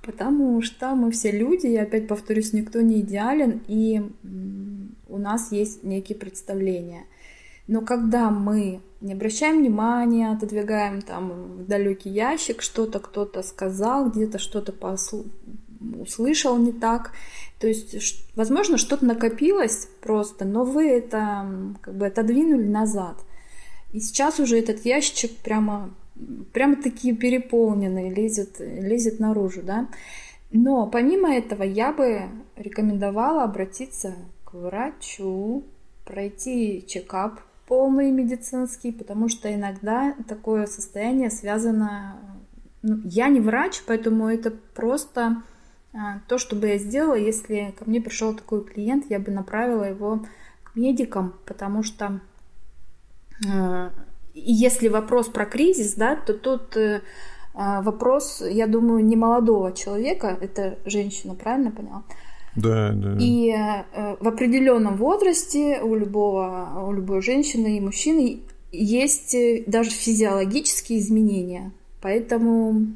Потому 0.07 0.61
что 0.61 0.95
мы 0.95 1.11
все 1.11 1.31
люди, 1.31 1.67
я 1.67 1.83
опять 1.83 2.07
повторюсь, 2.07 2.53
никто 2.53 2.79
не 2.79 3.01
идеален, 3.01 3.61
и 3.67 4.01
у 5.09 5.17
нас 5.17 5.51
есть 5.51 5.83
некие 5.83 6.17
представления. 6.17 7.03
Но 7.67 7.81
когда 7.81 8.29
мы 8.29 8.79
не 9.01 9.11
обращаем 9.11 9.57
внимания, 9.57 10.31
отодвигаем 10.31 11.01
там 11.01 11.57
в 11.57 11.67
далекий 11.67 12.09
ящик, 12.09 12.61
что-то 12.61 12.99
кто-то 12.99 13.43
сказал, 13.43 14.09
где-то 14.09 14.39
что-то 14.39 14.71
послу... 14.71 15.25
услышал 15.99 16.57
не 16.57 16.71
так, 16.71 17.11
то 17.59 17.67
есть, 17.67 18.33
возможно, 18.37 18.77
что-то 18.77 19.05
накопилось 19.05 19.89
просто, 19.99 20.45
но 20.45 20.63
вы 20.63 20.87
это 20.87 21.75
как 21.81 21.97
бы 21.97 22.07
отодвинули 22.07 22.65
назад. 22.65 23.17
И 23.91 23.99
сейчас 23.99 24.39
уже 24.39 24.57
этот 24.57 24.85
ящик 24.85 25.35
прямо 25.39 25.93
прямо 26.53 26.75
такие 26.75 27.15
переполненные, 27.15 28.13
лезет, 28.13 28.59
лезет 28.59 29.19
наружу, 29.19 29.61
да. 29.63 29.87
Но 30.51 30.87
помимо 30.87 31.33
этого 31.33 31.63
я 31.63 31.91
бы 31.91 32.29
рекомендовала 32.55 33.43
обратиться 33.43 34.15
к 34.45 34.53
врачу, 34.53 35.65
пройти 36.05 36.85
чекап 36.87 37.41
полный 37.67 38.11
медицинский, 38.11 38.91
потому 38.91 39.27
что 39.27 39.53
иногда 39.53 40.15
такое 40.27 40.65
состояние 40.65 41.29
связано... 41.29 42.17
Ну, 42.81 43.01
я 43.03 43.27
не 43.27 43.41
врач, 43.41 43.83
поэтому 43.85 44.27
это 44.27 44.51
просто 44.51 45.43
а, 45.93 46.19
то, 46.27 46.37
что 46.37 46.55
бы 46.55 46.67
я 46.67 46.77
сделала, 46.77 47.15
если 47.15 47.73
ко 47.77 47.85
мне 47.85 47.99
пришел 47.99 48.33
такой 48.33 48.63
клиент, 48.63 49.05
я 49.09 49.19
бы 49.19 49.31
направила 49.31 49.83
его 49.83 50.25
к 50.63 50.75
медикам, 50.75 51.33
потому 51.45 51.83
что 51.83 52.21
а, 53.51 53.91
и 54.37 54.53
если 54.53 54.87
вопрос 54.87 55.27
про 55.27 55.45
кризис, 55.45 55.95
да, 55.95 56.15
то 56.15 56.33
тут 56.33 56.77
э, 56.77 57.01
а, 57.53 57.81
вопрос, 57.81 58.43
я 58.47 58.67
думаю, 58.67 59.03
не 59.03 59.15
молодого 59.15 59.71
человека, 59.71 60.37
это 60.39 60.77
женщина, 60.85 61.33
правильно 61.33 61.71
поняла? 61.71 62.03
Да, 62.55 62.91
да. 62.93 63.17
И 63.19 63.49
э, 63.49 64.15
в 64.19 64.27
определенном 64.27 64.97
возрасте 64.97 65.81
у 65.81 65.95
любого, 65.95 66.85
у 66.87 66.91
любой 66.91 67.21
женщины 67.21 67.77
и 67.77 67.81
мужчины 67.81 68.41
есть 68.71 69.33
э, 69.33 69.63
даже 69.65 69.89
физиологические 69.89 70.99
изменения. 70.99 71.71
Поэтому 72.01 72.87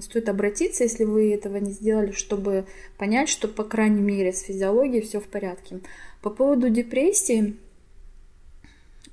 стоит 0.00 0.30
обратиться, 0.30 0.84
если 0.84 1.04
вы 1.04 1.34
этого 1.34 1.58
не 1.58 1.72
сделали, 1.72 2.12
чтобы 2.12 2.64
понять, 2.96 3.28
что, 3.28 3.48
по 3.48 3.64
крайней 3.64 4.00
мере, 4.02 4.32
с 4.32 4.40
физиологией 4.40 5.02
все 5.02 5.20
в 5.20 5.28
порядке. 5.28 5.80
По 6.22 6.30
поводу 6.30 6.70
депрессии, 6.70 7.56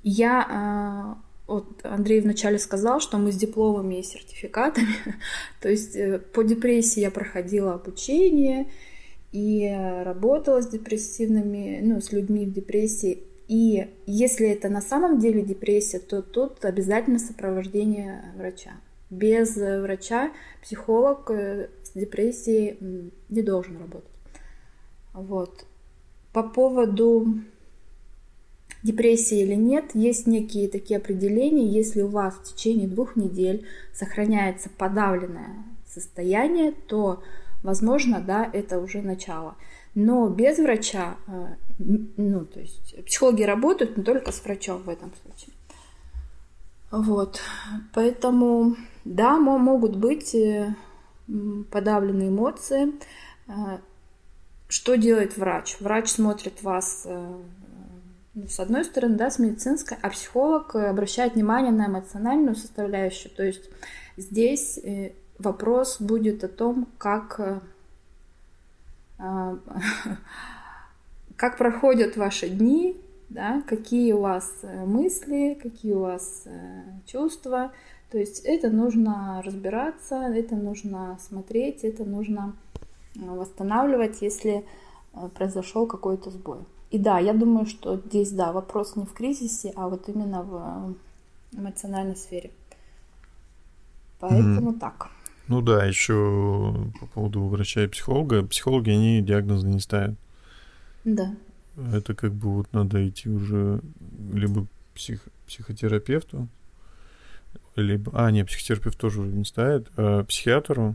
я 0.02 0.46
а, 0.48 1.23
вот 1.46 1.66
Андрей 1.82 2.20
вначале 2.20 2.58
сказал, 2.58 3.00
что 3.00 3.18
мы 3.18 3.30
с 3.30 3.36
дипломами 3.36 3.96
и 3.96 4.02
сертификатами. 4.02 4.94
То 5.60 5.68
есть 5.68 5.94
э, 5.94 6.18
по 6.18 6.42
депрессии 6.42 7.00
я 7.00 7.10
проходила 7.10 7.74
обучение 7.74 8.66
и 9.32 9.68
работала 10.04 10.62
с 10.62 10.68
депрессивными, 10.68 11.80
ну, 11.82 12.00
с 12.00 12.12
людьми 12.12 12.46
в 12.46 12.52
депрессии. 12.52 13.24
И 13.46 13.90
если 14.06 14.48
это 14.48 14.70
на 14.70 14.80
самом 14.80 15.18
деле 15.18 15.42
депрессия, 15.42 15.98
то 15.98 16.22
тут 16.22 16.64
обязательно 16.64 17.18
сопровождение 17.18 18.32
врача. 18.36 18.72
Без 19.10 19.56
врача 19.56 20.32
психолог 20.62 21.30
э, 21.30 21.68
с 21.82 21.90
депрессией 21.90 23.12
не 23.28 23.42
должен 23.42 23.76
работать. 23.78 24.08
Вот. 25.12 25.66
По 26.32 26.42
поводу 26.42 27.40
депрессия 28.84 29.42
или 29.42 29.54
нет, 29.54 29.94
есть 29.94 30.26
некие 30.28 30.68
такие 30.68 30.98
определения. 30.98 31.66
Если 31.66 32.02
у 32.02 32.08
вас 32.08 32.34
в 32.34 32.54
течение 32.54 32.86
двух 32.86 33.16
недель 33.16 33.66
сохраняется 33.92 34.68
подавленное 34.68 35.64
состояние, 35.88 36.72
то, 36.72 37.22
возможно, 37.62 38.20
да, 38.20 38.48
это 38.52 38.78
уже 38.78 39.00
начало. 39.00 39.56
Но 39.94 40.28
без 40.28 40.58
врача, 40.58 41.16
э, 41.26 41.54
ну, 41.78 42.44
то 42.44 42.60
есть 42.60 43.04
психологи 43.06 43.42
работают, 43.42 43.96
но 43.96 44.02
только 44.02 44.32
с 44.32 44.44
врачом 44.44 44.82
в 44.82 44.88
этом 44.88 45.12
случае. 45.22 45.54
Вот, 46.90 47.40
поэтому, 47.94 48.76
да, 49.04 49.38
могут 49.38 49.96
быть 49.96 50.34
э, 50.34 50.74
подавленные 51.70 52.28
эмоции. 52.28 52.92
Э, 53.46 53.78
что 54.68 54.96
делает 54.96 55.36
врач? 55.38 55.76
Врач 55.80 56.08
смотрит 56.08 56.62
вас 56.62 57.06
с 58.34 58.58
одной 58.58 58.84
стороны, 58.84 59.16
да, 59.16 59.30
с 59.30 59.38
медицинской, 59.38 59.96
а 60.02 60.10
психолог 60.10 60.74
обращает 60.74 61.34
внимание 61.34 61.72
на 61.72 61.86
эмоциональную 61.86 62.56
составляющую. 62.56 63.32
То 63.32 63.44
есть 63.44 63.70
здесь 64.16 64.78
э, 64.78 65.12
вопрос 65.38 66.00
будет 66.00 66.42
о 66.42 66.48
том, 66.48 66.88
как, 66.98 67.38
э, 67.38 67.60
а, 69.18 69.58
как 71.36 71.58
проходят 71.58 72.16
ваши 72.16 72.48
дни, 72.48 73.00
да, 73.28 73.62
какие 73.68 74.12
у 74.12 74.20
вас 74.20 74.50
э, 74.62 74.84
мысли, 74.84 75.56
какие 75.62 75.92
у 75.92 76.00
вас 76.00 76.48
чувства. 77.06 77.72
То 78.10 78.18
есть 78.18 78.40
это 78.44 78.68
нужно 78.68 79.42
разбираться, 79.44 80.16
это 80.16 80.56
нужно 80.56 81.18
смотреть, 81.20 81.84
это 81.84 82.04
нужно 82.04 82.56
восстанавливать, 83.14 84.22
если 84.22 84.64
произошел 85.36 85.86
какой-то 85.86 86.30
сбой. 86.30 86.64
И 86.94 86.98
да, 86.98 87.18
я 87.18 87.32
думаю, 87.32 87.66
что 87.66 88.00
здесь, 88.06 88.30
да, 88.30 88.52
вопрос 88.52 88.94
не 88.94 89.04
в 89.04 89.12
кризисе, 89.14 89.72
а 89.74 89.88
вот 89.88 90.08
именно 90.08 90.44
в 90.44 90.94
эмоциональной 91.58 92.14
сфере. 92.14 92.52
Поэтому 94.20 94.70
mm. 94.70 94.78
так. 94.78 95.08
Ну 95.48 95.60
да, 95.60 95.84
еще 95.84 96.72
по 97.00 97.06
поводу 97.06 97.46
врача 97.46 97.82
и 97.82 97.88
психолога. 97.88 98.46
Психологи, 98.46 98.90
они 98.90 99.22
диагнозы 99.22 99.66
не 99.66 99.80
ставят. 99.80 100.14
Да. 101.02 101.34
Это 101.92 102.14
как 102.14 102.32
бы 102.32 102.58
вот 102.58 102.72
надо 102.72 103.08
идти 103.08 103.28
уже 103.28 103.80
либо 104.32 104.64
псих, 104.94 105.26
психотерапевту, 105.48 106.46
либо... 107.74 108.12
А, 108.14 108.30
нет, 108.30 108.46
психотерапевт 108.46 108.98
тоже 108.98 109.20
не 109.20 109.44
ставит, 109.44 109.90
а 109.96 110.22
психиатру, 110.22 110.94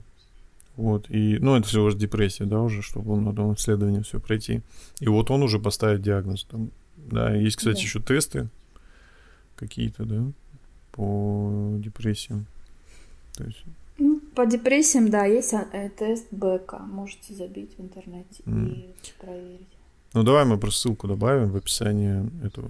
вот, 0.79 1.09
и, 1.09 1.37
ну, 1.39 1.57
это 1.57 1.67
всего 1.67 1.89
лишь 1.89 1.97
депрессия, 1.97 2.45
да, 2.45 2.61
уже, 2.61 2.81
чтобы 2.81 3.11
он 3.11 3.25
надо 3.25 3.41
исследование 3.53 4.01
все 4.01 4.21
пройти. 4.21 4.61
И 5.01 5.09
вот 5.09 5.29
он 5.29 5.43
уже 5.43 5.59
поставит 5.59 6.01
диагноз. 6.01 6.45
Там, 6.45 6.71
да, 6.95 7.35
есть, 7.35 7.57
кстати, 7.57 7.75
да. 7.75 7.81
еще 7.81 7.99
тесты 7.99 8.47
какие-то, 9.57 10.05
да, 10.05 10.23
по 10.93 11.73
депрессиям. 11.79 12.45
То 13.35 13.43
есть... 13.43 13.61
Ну, 13.97 14.21
по 14.33 14.45
депрессиям, 14.45 15.09
да, 15.09 15.25
есть 15.25 15.53
а, 15.53 15.67
э, 15.73 15.89
тест 15.89 16.27
БК. 16.31 16.79
Можете 16.79 17.33
забить 17.33 17.71
в 17.77 17.81
интернете 17.81 18.41
mm. 18.45 18.71
и 18.71 18.85
проверить. 19.19 19.67
Ну, 20.13 20.23
давай 20.23 20.45
мы 20.45 20.57
просто 20.57 20.79
ссылку 20.79 21.09
добавим 21.09 21.49
в 21.49 21.57
описании 21.57 22.25
этого 22.45 22.69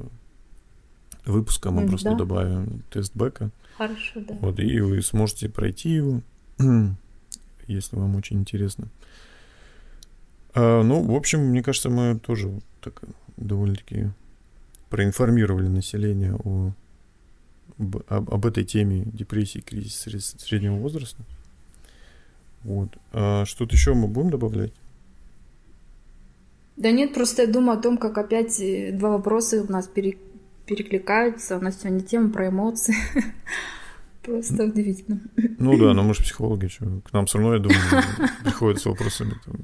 выпуска. 1.27 1.69
Мы 1.69 1.83
mm, 1.83 1.89
просто 1.89 2.09
да? 2.09 2.15
добавим 2.15 2.81
тест 2.89 3.15
Бека. 3.15 3.51
Хорошо, 3.77 4.19
да. 4.27 4.35
Вот, 4.41 4.59
и 4.59 4.79
вы 4.81 4.99
сможете 5.03 5.47
пройти 5.47 5.91
его 5.91 6.21
если 7.73 7.95
вам 7.95 8.15
очень 8.15 8.39
интересно. 8.39 8.87
А, 10.53 10.83
ну, 10.83 11.01
в 11.03 11.15
общем, 11.15 11.39
мне 11.39 11.63
кажется, 11.63 11.89
мы 11.89 12.19
тоже 12.19 12.51
так 12.81 13.01
довольно-таки 13.37 14.09
проинформировали 14.89 15.67
население 15.67 16.35
о, 16.35 16.71
об, 17.77 17.97
об 18.07 18.45
этой 18.45 18.63
теме 18.65 19.03
депрессии, 19.05 19.59
кризис 19.59 20.07
среднего 20.39 20.75
возраста. 20.75 21.23
Вот. 22.63 22.89
А 23.13 23.45
что-то 23.45 23.75
еще 23.75 23.93
мы 23.93 24.07
будем 24.07 24.31
добавлять? 24.31 24.73
Да 26.75 26.91
нет, 26.91 27.13
просто 27.13 27.43
я 27.43 27.47
думаю 27.47 27.77
о 27.77 27.81
том, 27.81 27.97
как 27.97 28.17
опять 28.17 28.59
э, 28.61 28.91
два 28.93 29.09
вопроса 29.09 29.61
у 29.61 29.71
нас 29.71 29.87
пере, 29.87 30.17
перекликаются. 30.65 31.57
У 31.57 31.61
нас 31.61 31.79
сегодня 31.79 32.01
тема 32.01 32.29
про 32.29 32.47
эмоции. 32.47 32.95
Просто 34.29 34.63
удивительно. 34.63 35.21
Ну 35.57 35.77
да, 35.77 35.93
но 35.93 36.03
мы 36.03 36.13
же 36.13 36.21
психологи, 36.23 36.67
что 36.67 36.85
к 37.01 37.13
нам 37.13 37.25
все 37.25 37.39
равно, 37.39 37.55
я 37.55 37.59
думаю, 37.59 37.79
приходят 38.43 38.81
с 38.81 38.85
вопросами. 38.85 39.33
Там, 39.45 39.55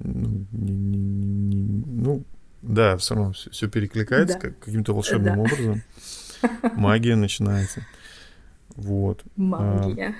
ну, 0.00 0.46
не, 0.52 0.72
не, 0.72 0.96
не, 0.96 1.84
ну, 2.02 2.24
да, 2.62 2.96
все 2.96 3.14
равно 3.14 3.32
все, 3.32 3.50
все 3.50 3.68
перекликается 3.68 4.38
да. 4.38 4.40
как, 4.40 4.58
каким-то 4.58 4.92
волшебным 4.92 5.36
да. 5.36 5.40
образом. 5.40 5.82
Магия 6.76 7.16
начинается. 7.16 7.86
Вот. 8.74 9.22
Магия. 9.36 10.08
А, 10.08 10.14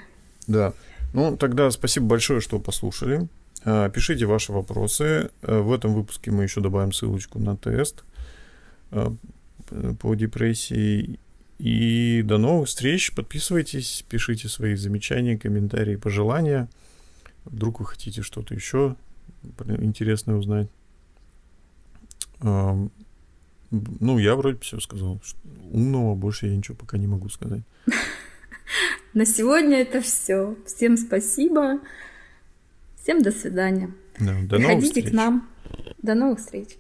да. 0.47 0.73
Ну, 1.13 1.37
тогда 1.37 1.71
спасибо 1.71 2.07
большое, 2.07 2.41
что 2.41 2.59
послушали. 2.61 3.29
А, 3.65 3.89
пишите 3.89 4.27
ваши 4.27 4.53
вопросы. 4.53 5.31
А, 5.43 5.61
в 5.61 5.73
этом 5.73 5.95
выпуске 5.95 6.31
мы 6.31 6.45
еще 6.45 6.61
добавим 6.61 6.93
ссылочку 6.93 7.39
на 7.39 7.57
тест 7.57 8.05
а, 8.91 9.13
по 10.01 10.15
депрессии 10.15 11.19
и 11.59 12.23
до 12.23 12.39
новых 12.39 12.69
встреч. 12.69 13.15
Подписывайтесь, 13.15 14.05
пишите 14.09 14.49
свои 14.49 14.75
замечания, 14.75 15.39
комментарии, 15.39 15.97
пожелания. 15.97 16.69
Вдруг 17.45 17.81
вы 17.81 17.87
хотите 17.87 18.23
что-то 18.23 18.55
еще 18.55 18.97
интересное 19.79 20.37
узнать. 20.37 20.69
Ну, 22.41 24.19
я 24.19 24.37
вроде 24.37 24.59
все 24.61 24.81
сказал. 24.81 25.21
Умного 25.71 26.15
больше 26.15 26.47
я 26.47 26.57
ничего 26.57 26.77
пока 26.77 26.99
не 26.99 27.07
могу 27.07 27.29
сказать. 27.29 27.63
На 29.15 29.25
сегодня 29.25 29.81
это 29.81 30.01
все. 30.01 30.57
Всем 30.67 30.97
спасибо. 30.97 31.81
Всем 33.03 33.23
до 33.23 33.31
свидания. 33.31 33.93
Да, 34.19 34.41
до 34.43 34.57
Приходите 34.57 35.03
к 35.03 35.13
нам. 35.13 35.49
До 36.03 36.15
новых 36.15 36.39
встреч. 36.39 36.77